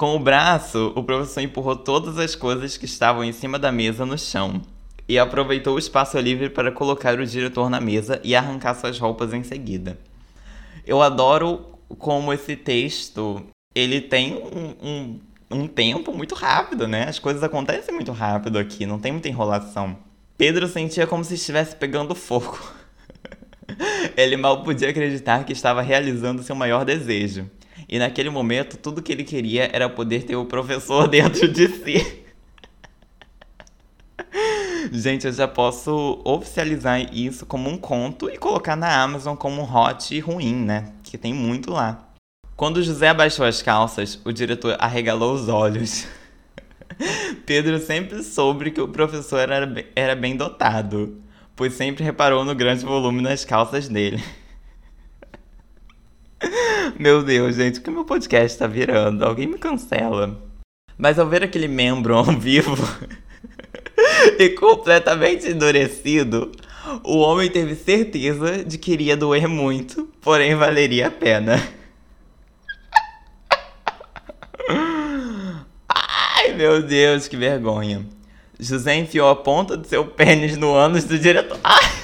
Com 0.03 0.17
o 0.17 0.19
braço, 0.19 0.91
o 0.97 1.01
professor 1.01 1.39
empurrou 1.39 1.77
todas 1.77 2.17
as 2.17 2.35
coisas 2.35 2.75
que 2.75 2.83
estavam 2.83 3.23
em 3.23 3.31
cima 3.31 3.57
da 3.57 3.71
mesa 3.71 4.05
no 4.05 4.17
chão 4.17 4.61
e 5.07 5.17
aproveitou 5.17 5.75
o 5.75 5.79
espaço 5.79 6.19
livre 6.19 6.49
para 6.49 6.73
colocar 6.73 7.17
o 7.17 7.25
diretor 7.25 7.69
na 7.69 7.79
mesa 7.79 8.19
e 8.21 8.35
arrancar 8.35 8.75
suas 8.75 8.99
roupas 8.99 9.33
em 9.33 9.43
seguida. 9.43 9.97
Eu 10.85 11.01
adoro 11.01 11.79
como 11.97 12.33
esse 12.33 12.57
texto 12.57 13.41
ele 13.73 14.01
tem 14.01 14.33
um, 14.33 14.75
um 14.85 15.19
um 15.49 15.67
tempo 15.67 16.13
muito 16.13 16.35
rápido, 16.35 16.85
né? 16.85 17.07
As 17.07 17.17
coisas 17.17 17.41
acontecem 17.41 17.95
muito 17.95 18.11
rápido 18.11 18.59
aqui, 18.59 18.85
não 18.85 18.99
tem 18.99 19.13
muita 19.13 19.29
enrolação. 19.29 19.95
Pedro 20.37 20.67
sentia 20.67 21.07
como 21.07 21.23
se 21.23 21.35
estivesse 21.35 21.77
pegando 21.77 22.13
fogo. 22.13 22.59
ele 24.17 24.35
mal 24.35 24.63
podia 24.63 24.89
acreditar 24.89 25.45
que 25.45 25.53
estava 25.53 25.81
realizando 25.81 26.43
seu 26.43 26.57
maior 26.57 26.83
desejo. 26.83 27.49
E 27.93 27.99
naquele 27.99 28.31
momento, 28.31 28.75
tudo 28.75 29.03
que 29.03 29.11
ele 29.11 29.23
queria 29.23 29.69
era 29.71 29.87
poder 29.87 30.23
ter 30.23 30.35
o 30.35 30.45
professor 30.45 31.05
dentro 31.07 31.47
de 31.47 31.67
si. 31.67 32.23
Gente, 34.91 35.27
eu 35.27 35.31
já 35.31 35.47
posso 35.47 36.19
oficializar 36.25 37.15
isso 37.15 37.45
como 37.45 37.69
um 37.69 37.77
conto 37.77 38.31
e 38.31 38.37
colocar 38.39 38.75
na 38.75 38.99
Amazon 38.99 39.35
como 39.35 39.61
um 39.61 39.75
hot 39.75 40.19
ruim, 40.21 40.55
né? 40.55 40.91
Que 41.03 41.19
tem 41.19 41.35
muito 41.35 41.69
lá. 41.69 42.09
Quando 42.55 42.81
José 42.81 43.09
abaixou 43.09 43.45
as 43.45 43.61
calças, 43.61 44.19
o 44.25 44.31
diretor 44.31 44.75
arregalou 44.79 45.35
os 45.35 45.47
olhos. 45.47 46.07
Pedro 47.45 47.77
sempre 47.77 48.23
soube 48.23 48.71
que 48.71 48.81
o 48.81 48.87
professor 48.87 49.37
era 49.47 49.71
era 49.95 50.15
bem 50.15 50.35
dotado, 50.35 51.21
pois 51.55 51.73
sempre 51.75 52.03
reparou 52.03 52.43
no 52.43 52.55
grande 52.55 52.83
volume 52.83 53.21
nas 53.21 53.45
calças 53.45 53.87
dele. 53.87 54.19
Meu 56.99 57.23
Deus, 57.23 57.55
gente, 57.55 57.79
o 57.79 57.81
que 57.81 57.89
meu 57.89 58.05
podcast 58.05 58.57
tá 58.57 58.67
virando? 58.67 59.25
Alguém 59.25 59.47
me 59.47 59.57
cancela. 59.57 60.39
Mas 60.97 61.17
ao 61.17 61.27
ver 61.27 61.43
aquele 61.43 61.67
membro 61.67 62.15
ao 62.15 62.25
vivo 62.25 62.77
e 64.37 64.49
completamente 64.49 65.47
endurecido, 65.47 66.51
o 67.03 67.17
homem 67.17 67.49
teve 67.49 67.73
certeza 67.73 68.63
de 68.63 68.77
que 68.77 68.91
iria 68.93 69.17
doer 69.17 69.47
muito, 69.47 70.07
porém 70.21 70.53
valeria 70.55 71.07
a 71.07 71.11
pena. 71.11 71.55
Ai, 75.89 76.53
meu 76.53 76.83
Deus, 76.83 77.27
que 77.27 77.35
vergonha. 77.35 78.05
José 78.59 78.95
enfiou 78.95 79.29
a 79.29 79.35
ponta 79.35 79.75
do 79.75 79.87
seu 79.87 80.05
pênis 80.05 80.55
no 80.55 80.75
ânus 80.75 81.05
do 81.05 81.17
diretor. 81.17 81.59
Ai. 81.63 82.03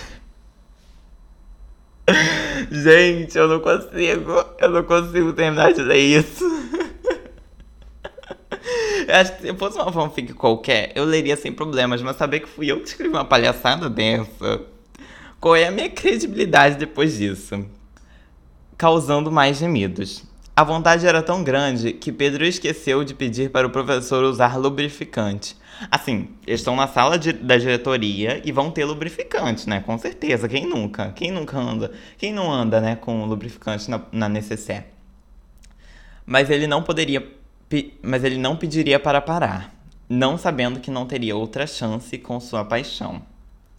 Gente, 2.72 3.38
eu 3.38 3.48
não 3.48 3.60
consigo. 3.60 4.46
Eu 4.60 4.70
não 4.70 4.84
consigo 4.84 5.34
terminar 5.34 5.74
de 5.74 5.82
ler 5.82 6.00
isso. 6.00 6.46
Eu 9.08 9.16
acho 9.16 9.38
que 9.38 9.42
se 9.42 9.54
fosse 9.56 9.78
uma 9.78 9.92
fanfic 9.92 10.34
qualquer, 10.34 10.92
eu 10.94 11.04
leria 11.04 11.36
sem 11.36 11.52
problemas, 11.52 12.02
mas 12.02 12.16
saber 12.16 12.42
que 12.42 12.50
fui 12.50 12.72
eu 12.72 12.80
que 12.80 12.90
escrevi 12.90 13.12
uma 13.12 13.26
palhaçada 13.26 13.90
dessa. 13.90 14.62
Qual 15.40 15.56
é 15.56 15.68
a 15.68 15.72
minha 15.72 15.90
credibilidade 15.90 16.76
depois 16.76 17.18
disso? 17.18 17.66
Causando 18.78 19.32
mais 19.32 19.58
gemidos. 19.58 20.24
A 20.56 20.64
vontade 20.64 21.08
era 21.08 21.24
tão 21.24 21.44
grande 21.44 21.94
que 21.94 22.12
Pedro 22.12 22.46
esqueceu 22.46 23.04
de 23.04 23.14
pedir 23.16 23.50
para 23.50 23.66
o 23.66 23.70
professor 23.70 24.24
usar 24.24 24.58
lubrificante. 24.58 25.56
Assim, 25.90 26.30
eles 26.46 26.60
estão 26.60 26.76
na 26.76 26.88
sala 26.88 27.18
de, 27.18 27.32
da 27.34 27.58
diretoria 27.58 28.42
e 28.44 28.52
vão 28.52 28.72
ter 28.72 28.86
lubrificante, 28.86 29.68
né? 29.68 29.82
Com 29.82 29.98
certeza. 29.98 30.48
Quem 30.48 30.66
nunca? 30.66 31.12
Quem 31.12 31.32
nunca 31.32 31.58
anda? 31.58 31.92
Quem 32.18 32.34
não 32.34 32.52
anda, 32.52 32.82
né, 32.82 32.96
com 32.96 33.26
lubrificante 33.26 33.90
na, 33.90 34.02
na 34.12 34.30
necessaire? 34.30 34.86
Mas 36.26 36.50
ele 36.50 36.68
não 36.68 36.84
poderia. 36.84 37.26
Mas 38.02 38.24
ele 38.24 38.38
não 38.38 38.56
pediria 38.56 39.00
para 39.00 39.22
parar, 39.22 39.74
não 40.08 40.38
sabendo 40.38 40.80
que 40.80 40.90
não 40.90 41.06
teria 41.06 41.36
outra 41.36 41.68
chance 41.68 42.18
com 42.18 42.40
sua 42.40 42.66
paixão. 42.66 43.22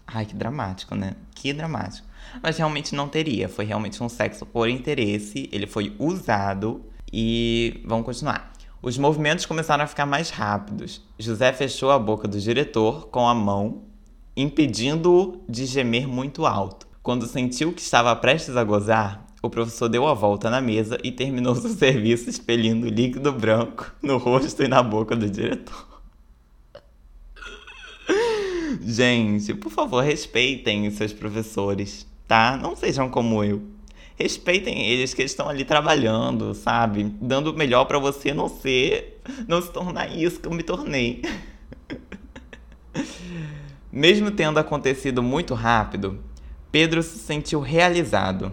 Ai, 0.07 0.25
que 0.25 0.35
dramático, 0.35 0.95
né? 0.95 1.15
Que 1.35 1.53
dramático 1.53 2.11
mas 2.43 2.57
realmente 2.57 2.95
não 2.95 3.09
teria. 3.09 3.49
Foi 3.49 3.65
realmente 3.65 4.03
um 4.03 4.09
sexo 4.09 4.47
por 4.47 4.69
interesse, 4.69 5.49
ele 5.53 5.67
foi 5.67 5.95
usado 5.99 6.85
e 7.13 7.83
vamos 7.85 8.05
continuar. 8.05 8.53
Os 8.83 8.97
movimentos 8.97 9.45
começaram 9.45 9.85
a 9.85 9.87
ficar 9.87 10.07
mais 10.07 10.31
rápidos. 10.31 11.03
José 11.19 11.53
fechou 11.53 11.91
a 11.91 11.99
boca 11.99 12.27
do 12.27 12.41
diretor 12.41 13.09
com 13.09 13.29
a 13.29 13.35
mão, 13.35 13.83
impedindo-o 14.35 15.45
de 15.47 15.67
gemer 15.67 16.09
muito 16.09 16.47
alto. 16.47 16.89
Quando 17.03 17.27
sentiu 17.27 17.75
que 17.75 17.83
estava 17.83 18.17
prestes 18.17 18.57
a 18.57 18.65
gozar, 18.65 19.27
o 19.43 19.51
professor 19.51 19.87
deu 19.87 20.07
a 20.07 20.15
volta 20.15 20.49
na 20.49 20.63
mesa 20.63 20.97
e 21.05 21.13
terminou 21.13 21.55
seu 21.61 21.69
serviço 21.69 22.31
expelindo 22.31 22.89
líquido 22.89 23.31
branco 23.33 23.93
no 24.03 24.17
rosto 24.17 24.63
e 24.63 24.69
na 24.69 24.83
boca 24.83 25.15
do 25.15 25.29
diretor. 25.29 26.01
Gente, 28.81 29.53
por 29.53 29.71
favor, 29.71 30.03
respeitem 30.03 30.91
seus 30.91 31.13
professores, 31.13 32.07
tá? 32.27 32.57
Não 32.57 32.75
sejam 32.75 33.11
como 33.11 33.45
eu. 33.45 33.61
Respeitem 34.21 34.87
eles 34.87 35.15
que 35.15 35.23
estão 35.23 35.49
ali 35.49 35.65
trabalhando, 35.65 36.53
sabe? 36.53 37.05
Dando 37.23 37.53
o 37.53 37.57
melhor 37.57 37.87
para 37.87 37.99
você 37.99 38.35
não 38.35 38.51
ser, 38.51 39.19
não 39.49 39.63
se 39.63 39.73
tornar 39.73 40.15
isso 40.15 40.39
que 40.39 40.47
eu 40.47 40.53
me 40.53 40.63
tornei. 40.63 41.23
Mesmo 43.91 44.31
tendo 44.31 44.59
acontecido 44.59 45.23
muito 45.23 45.55
rápido, 45.55 46.23
Pedro 46.71 47.03
se 47.03 47.19
sentiu 47.19 47.61
realizado. 47.61 48.53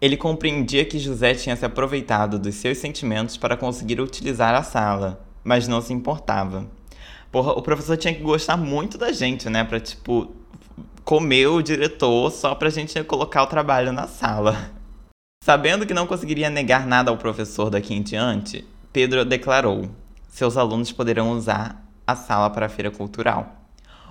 Ele 0.00 0.16
compreendia 0.16 0.86
que 0.86 0.98
José 0.98 1.34
tinha 1.34 1.56
se 1.56 1.66
aproveitado 1.66 2.38
dos 2.38 2.54
seus 2.54 2.78
sentimentos 2.78 3.36
para 3.36 3.54
conseguir 3.54 4.00
utilizar 4.00 4.54
a 4.54 4.62
sala, 4.62 5.22
mas 5.44 5.68
não 5.68 5.82
se 5.82 5.92
importava. 5.92 6.66
Porra, 7.30 7.52
o 7.52 7.60
professor 7.60 7.98
tinha 7.98 8.14
que 8.14 8.22
gostar 8.22 8.56
muito 8.56 8.96
da 8.96 9.12
gente, 9.12 9.50
né? 9.50 9.62
Pra, 9.62 9.78
tipo, 9.78 10.34
comer 11.04 11.48
o 11.48 11.60
diretor 11.60 12.32
só 12.32 12.54
pra 12.54 12.70
gente 12.70 13.04
colocar 13.04 13.42
o 13.42 13.46
trabalho 13.46 13.92
na 13.92 14.06
sala. 14.06 14.80
Sabendo 15.42 15.84
que 15.84 15.92
não 15.92 16.06
conseguiria 16.06 16.48
negar 16.48 16.86
nada 16.86 17.10
ao 17.10 17.16
professor 17.18 17.68
daqui 17.68 17.92
em 17.92 18.00
diante, 18.00 18.64
Pedro 18.92 19.24
declarou: 19.24 19.90
seus 20.28 20.56
alunos 20.56 20.92
poderão 20.92 21.32
usar 21.32 21.84
a 22.06 22.14
sala 22.14 22.48
para 22.48 22.66
a 22.66 22.68
feira 22.68 22.92
cultural. 22.92 23.66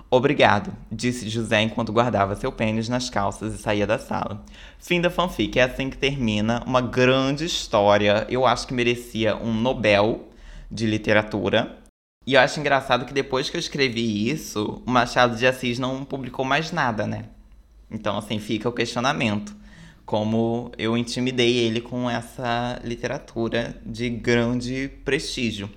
Obrigado, 0.10 0.74
disse 0.91 1.30
José 1.30 1.62
enquanto 1.62 1.94
guardava 1.94 2.36
seu 2.36 2.52
pênis 2.52 2.89
nas 2.89 3.10
calças 3.10 3.54
e 3.54 3.58
saía 3.58 3.88
da 3.88 3.98
sala. 3.98 4.44
Fim 4.78 5.00
da 5.00 5.10
fanfic. 5.10 5.58
É 5.58 5.63
assim 5.63 5.89
que 5.89 5.98
termina 5.98 6.62
uma 6.67 6.82
grande 6.82 7.46
história. 7.46 8.28
Eu 8.28 8.46
acho 8.46 8.67
que 8.67 8.74
merecia 8.74 9.38
um 9.38 9.54
Nobel 9.54 10.28
de 10.70 10.86
literatura. 10.86 11.78
E 12.28 12.34
eu 12.34 12.41
acho 12.41 12.60
engraçado 12.60 13.06
que 13.06 13.13
depois 13.13 13.50
que 13.50 13.56
eu 13.56 13.62
escrevi 13.62 14.30
isso, 14.30 14.84
o 14.86 14.91
Machado 14.91 15.38
de 15.38 15.48
Assis 15.48 15.80
não 15.80 16.04
publicou 16.04 16.44
mais 16.44 16.74
nada, 16.74 17.08
né? 17.08 17.24
Então, 17.89 18.17
assim, 18.17 18.38
fica 18.38 18.67
o 18.67 18.74
questionamento. 18.74 19.61
Como 20.12 20.74
eu 20.78 20.97
intimidei 20.97 21.60
ele 21.60 21.80
com 21.80 22.10
essa 22.10 22.78
literatura 22.84 23.78
de 23.86 24.10
grande 24.10 24.91
prestígio. 25.06 25.69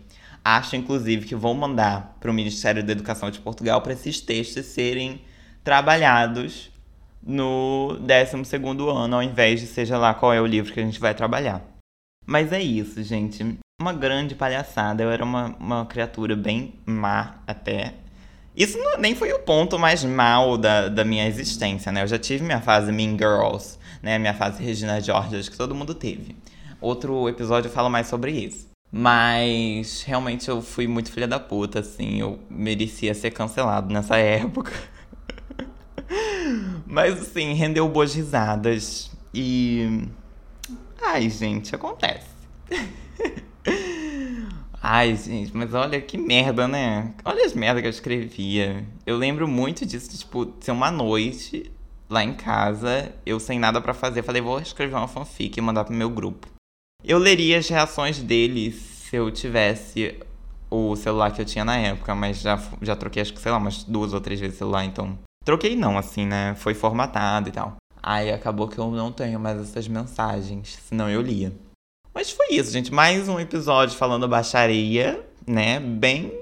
Acho, 0.45 0.75
inclusive, 0.75 1.25
que 1.25 1.37
vou 1.37 1.55
mandar 1.55 2.17
para 2.19 2.33
o 2.33 2.35
Ministério 2.35 2.83
da 2.83 2.91
Educação 2.91 3.31
de 3.31 3.39
Portugal 3.39 3.81
para 3.81 3.93
esses 3.93 4.21
textos 4.21 4.67
serem 4.67 5.21
trabalhados 5.63 6.73
no 7.23 7.97
12 8.01 8.91
ano, 8.91 9.15
ao 9.15 9.23
invés 9.23 9.61
de 9.61 9.69
seja 9.69 9.97
lá 9.97 10.13
qual 10.13 10.33
é 10.33 10.41
o 10.41 10.47
livro 10.47 10.73
que 10.73 10.81
a 10.81 10.85
gente 10.85 10.99
vai 10.99 11.15
trabalhar. 11.15 11.65
Mas 12.27 12.53
é 12.53 12.61
isso, 12.61 13.01
gente 13.05 13.57
uma 13.81 13.93
grande 13.93 14.35
palhaçada. 14.35 15.03
Eu 15.03 15.13
era 15.13 15.25
uma, 15.25 15.55
uma 15.61 15.87
criatura 15.87 16.35
bem 16.35 16.75
má 16.85 17.37
até. 17.47 17.95
Isso 18.57 18.79
não, 18.79 18.99
nem 18.99 19.15
foi 19.15 19.33
o 19.33 19.41
ponto 19.41 19.79
mais 19.79 20.05
mal 20.05 20.57
da, 20.57 20.89
da 20.89 21.05
minha 21.05 21.27
existência, 21.27 21.91
né? 21.91 22.03
Eu 22.03 22.07
já 22.07 22.19
tive 22.19 22.45
minha 22.45 22.61
fase 22.61 22.93
Mean 22.93 23.17
Girls, 23.19 23.79
né? 24.01 24.19
Minha 24.19 24.35
fase 24.35 24.63
Regina 24.63 25.01
George, 25.01 25.37
acho 25.37 25.51
que 25.51 25.57
todo 25.57 25.75
mundo 25.75 25.95
teve. 25.95 26.37
Outro 26.81 27.29
episódio 27.29 27.71
fala 27.71 27.91
mais 27.91 28.07
sobre 28.07 28.31
isso. 28.31 28.69
Mas 28.93 30.05
realmente 30.07 30.49
eu 30.49 30.63
fui 30.63 30.87
muito 30.87 31.11
filha 31.11 31.27
da 31.27 31.41
puta, 31.41 31.81
assim. 31.81 32.21
Eu 32.21 32.39
merecia 32.49 33.13
ser 33.13 33.33
cancelado 33.33 33.93
nessa 33.93 34.17
época. 34.19 34.73
Mas 36.87 37.21
assim, 37.21 37.55
rendeu 37.55 37.89
boas 37.89 38.15
risadas. 38.15 39.11
E. 39.33 40.07
Ai, 41.03 41.29
gente, 41.29 41.75
acontece. 41.75 42.29
Ai, 44.87 45.17
gente, 45.17 45.57
mas 45.57 45.73
olha 45.73 45.99
que 45.99 46.19
merda, 46.19 46.69
né? 46.69 47.15
Olha 47.25 47.47
as 47.47 47.55
merdas 47.55 47.81
que 47.81 47.87
eu 47.87 47.91
escrevia. 47.91 48.85
Eu 49.07 49.17
lembro 49.17 49.49
muito 49.49 49.87
disso, 49.87 50.15
tipo, 50.15 50.53
ser 50.61 50.73
uma 50.73 50.91
noite 50.91 51.73
lá 52.11 52.23
em 52.23 52.35
casa, 52.35 53.11
eu 53.25 53.41
sem 53.41 53.59
nada 53.59 53.81
para 53.81 53.95
fazer, 53.95 54.23
falei, 54.23 54.43
vou 54.43 54.61
escrever 54.61 54.95
uma 54.95 55.09
fanfic 55.09 55.57
e 55.57 55.63
mandar 55.63 55.85
pro 55.85 55.95
meu 55.95 56.11
grupo. 56.11 56.49
Eu 57.03 57.17
leria 57.17 57.57
as 57.57 57.67
reações 57.67 58.19
deles 58.19 58.75
se 58.75 59.17
eu 59.17 59.31
tivesse 59.31 60.21
o 60.71 60.95
celular 60.97 61.31
que 61.33 61.41
eu 61.41 61.47
tinha 61.47 61.65
na 61.65 61.79
época, 61.79 62.15
mas 62.15 62.43
já, 62.43 62.63
já 62.83 62.95
troquei, 62.95 63.23
acho 63.23 63.33
que, 63.33 63.41
sei 63.41 63.53
lá, 63.53 63.57
umas 63.57 63.85
duas 63.85 64.13
ou 64.13 64.21
três 64.21 64.39
vezes 64.39 64.57
o 64.57 64.59
celular, 64.59 64.85
então. 64.85 65.19
Troquei 65.47 65.75
não, 65.75 65.97
assim, 65.97 66.27
né? 66.27 66.55
Foi 66.57 66.75
formatado 66.75 67.49
e 67.49 67.53
tal. 67.53 67.77
Aí 68.03 68.31
acabou 68.31 68.69
que 68.69 68.77
eu 68.77 68.91
não 68.91 69.11
tenho 69.11 69.41
mais 69.41 69.59
essas 69.59 69.89
mensagens, 69.89 70.79
senão 70.87 71.09
eu 71.09 71.23
lia. 71.23 71.55
Mas 72.15 72.31
foi 72.31 72.47
isso, 72.53 72.71
gente. 72.71 72.95
Mais 72.95 73.29
um 73.29 73.41
episódio 73.41 73.97
falando 73.97 74.29
baixaria, 74.29 75.21
né? 75.45 75.81
Bem 75.81 76.33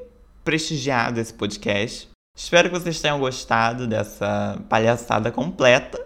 prestigiado 0.44 1.18
esse 1.18 1.32
podcast. 1.32 2.10
Espero 2.36 2.68
que 2.68 2.78
vocês 2.78 3.00
tenham 3.00 3.18
gostado 3.18 3.86
dessa 3.86 4.62
palhaçada 4.68 5.32
completa. 5.32 5.98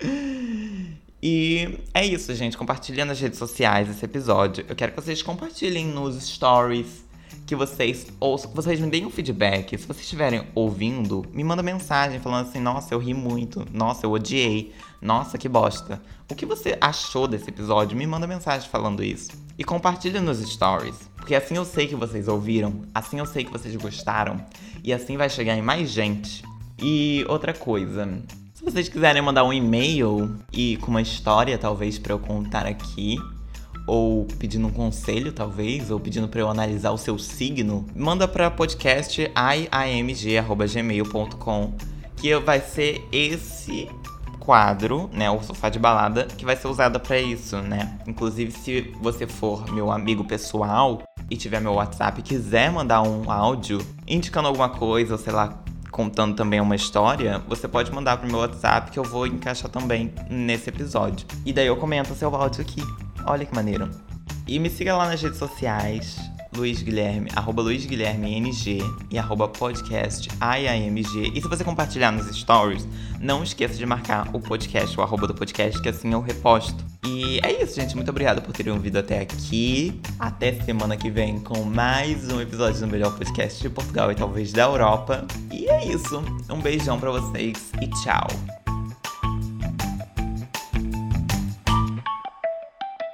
e 1.22 1.78
é 1.94 2.04
isso, 2.04 2.34
gente. 2.34 2.58
Compartilha 2.58 3.06
nas 3.06 3.18
redes 3.18 3.38
sociais 3.38 3.88
esse 3.88 4.04
episódio. 4.04 4.66
Eu 4.68 4.76
quero 4.76 4.92
que 4.92 5.00
vocês 5.00 5.22
compartilhem 5.22 5.86
nos 5.86 6.22
stories 6.22 7.02
que 7.50 7.56
vocês 7.56 8.06
ouçam, 8.20 8.48
que 8.48 8.54
vocês 8.54 8.78
me 8.78 8.88
deem 8.88 9.04
um 9.04 9.10
feedback. 9.10 9.76
Se 9.76 9.84
vocês 9.84 10.04
estiverem 10.04 10.46
ouvindo, 10.54 11.26
me 11.32 11.42
manda 11.42 11.64
mensagem 11.64 12.20
falando 12.20 12.46
assim: 12.46 12.60
nossa, 12.60 12.94
eu 12.94 12.98
ri 13.00 13.12
muito, 13.12 13.66
nossa, 13.72 14.06
eu 14.06 14.12
odiei, 14.12 14.72
nossa, 15.02 15.36
que 15.36 15.48
bosta. 15.48 16.00
O 16.30 16.34
que 16.36 16.46
você 16.46 16.78
achou 16.80 17.26
desse 17.26 17.48
episódio? 17.48 17.98
Me 17.98 18.06
manda 18.06 18.24
mensagem 18.24 18.70
falando 18.70 19.02
isso. 19.02 19.32
E 19.58 19.64
compartilha 19.64 20.20
nos 20.20 20.38
stories, 20.38 20.94
porque 21.16 21.34
assim 21.34 21.56
eu 21.56 21.64
sei 21.64 21.88
que 21.88 21.96
vocês 21.96 22.28
ouviram, 22.28 22.82
assim 22.94 23.18
eu 23.18 23.26
sei 23.26 23.42
que 23.44 23.50
vocês 23.50 23.74
gostaram, 23.74 24.40
e 24.84 24.92
assim 24.92 25.16
vai 25.16 25.28
chegar 25.28 25.56
em 25.56 25.62
mais 25.62 25.90
gente. 25.90 26.44
E 26.80 27.26
outra 27.28 27.52
coisa, 27.52 28.22
se 28.54 28.62
vocês 28.62 28.88
quiserem 28.88 29.22
mandar 29.22 29.42
um 29.42 29.52
e-mail 29.52 30.36
e 30.52 30.76
com 30.76 30.92
uma 30.92 31.02
história 31.02 31.58
talvez 31.58 31.98
para 31.98 32.12
eu 32.12 32.20
contar 32.20 32.64
aqui, 32.64 33.18
ou 33.86 34.26
pedindo 34.38 34.66
um 34.66 34.70
conselho, 34.70 35.32
talvez, 35.32 35.90
ou 35.90 35.98
pedindo 35.98 36.28
para 36.28 36.40
eu 36.40 36.48
analisar 36.48 36.90
o 36.90 36.98
seu 36.98 37.18
signo, 37.18 37.86
manda 37.94 38.28
para 38.28 38.50
podcast 38.50 39.20
iamg@gmail.com, 39.20 41.74
que 42.16 42.38
vai 42.38 42.60
ser 42.60 43.08
esse 43.10 43.88
quadro, 44.38 45.08
né, 45.12 45.30
o 45.30 45.42
sofá 45.42 45.68
de 45.68 45.78
balada, 45.78 46.24
que 46.24 46.44
vai 46.44 46.56
ser 46.56 46.66
usado 46.66 46.98
para 46.98 47.20
isso, 47.20 47.58
né? 47.58 48.00
Inclusive, 48.06 48.50
se 48.50 48.92
você 49.00 49.26
for 49.26 49.70
meu 49.72 49.92
amigo 49.92 50.24
pessoal 50.24 51.02
e 51.30 51.36
tiver 51.36 51.60
meu 51.60 51.74
WhatsApp 51.74 52.20
e 52.20 52.22
quiser 52.22 52.72
mandar 52.72 53.02
um 53.02 53.30
áudio 53.30 53.78
indicando 54.08 54.48
alguma 54.48 54.70
coisa, 54.70 55.12
ou 55.12 55.18
sei 55.18 55.32
lá, 55.32 55.62
contando 55.90 56.34
também 56.34 56.60
uma 56.60 56.74
história, 56.74 57.42
você 57.46 57.68
pode 57.68 57.92
mandar 57.92 58.16
pro 58.16 58.26
meu 58.26 58.38
WhatsApp 58.38 58.90
que 58.90 58.98
eu 58.98 59.04
vou 59.04 59.26
encaixar 59.26 59.70
também 59.70 60.12
nesse 60.28 60.68
episódio. 60.68 61.26
E 61.44 61.52
daí 61.52 61.66
eu 61.66 61.76
comento 61.76 62.14
seu 62.14 62.34
áudio 62.34 62.62
aqui. 62.62 62.82
Olha 63.30 63.46
que 63.46 63.54
maneiro. 63.54 63.88
E 64.44 64.58
me 64.58 64.68
siga 64.68 64.96
lá 64.96 65.06
nas 65.06 65.22
redes 65.22 65.38
sociais, 65.38 66.18
Luiz 66.52 66.82
Guilherme, 66.82 67.30
arroba 67.36 67.62
Luiz 67.62 67.86
Guilherme 67.86 68.34
NG 68.34 68.80
e 69.08 69.16
arroba 69.16 69.46
podcast 69.46 70.28
IAMG. 70.40 71.30
E 71.32 71.40
se 71.40 71.46
você 71.46 71.62
compartilhar 71.62 72.10
nos 72.10 72.26
stories, 72.36 72.88
não 73.20 73.44
esqueça 73.44 73.74
de 73.74 73.86
marcar 73.86 74.28
o 74.34 74.40
podcast, 74.40 74.98
o 74.98 75.02
arroba 75.04 75.28
do 75.28 75.34
podcast, 75.34 75.80
que 75.80 75.88
assim 75.88 76.12
eu 76.12 76.20
reposto. 76.20 76.84
E 77.06 77.38
é 77.44 77.62
isso, 77.62 77.76
gente. 77.76 77.94
Muito 77.94 78.08
obrigado 78.08 78.42
por 78.42 78.52
terem 78.52 78.72
ouvido 78.72 78.98
até 78.98 79.20
aqui. 79.20 80.00
Até 80.18 80.52
semana 80.62 80.96
que 80.96 81.08
vem 81.08 81.38
com 81.38 81.62
mais 81.62 82.28
um 82.32 82.40
episódio 82.40 82.80
do 82.80 82.88
melhor 82.88 83.16
podcast 83.16 83.62
de 83.62 83.70
Portugal 83.70 84.10
e 84.10 84.16
talvez 84.16 84.52
da 84.52 84.64
Europa. 84.64 85.24
E 85.52 85.68
é 85.68 85.86
isso. 85.86 86.20
Um 86.50 86.60
beijão 86.60 86.98
para 86.98 87.12
vocês 87.12 87.70
e 87.80 87.86
tchau. 87.86 88.26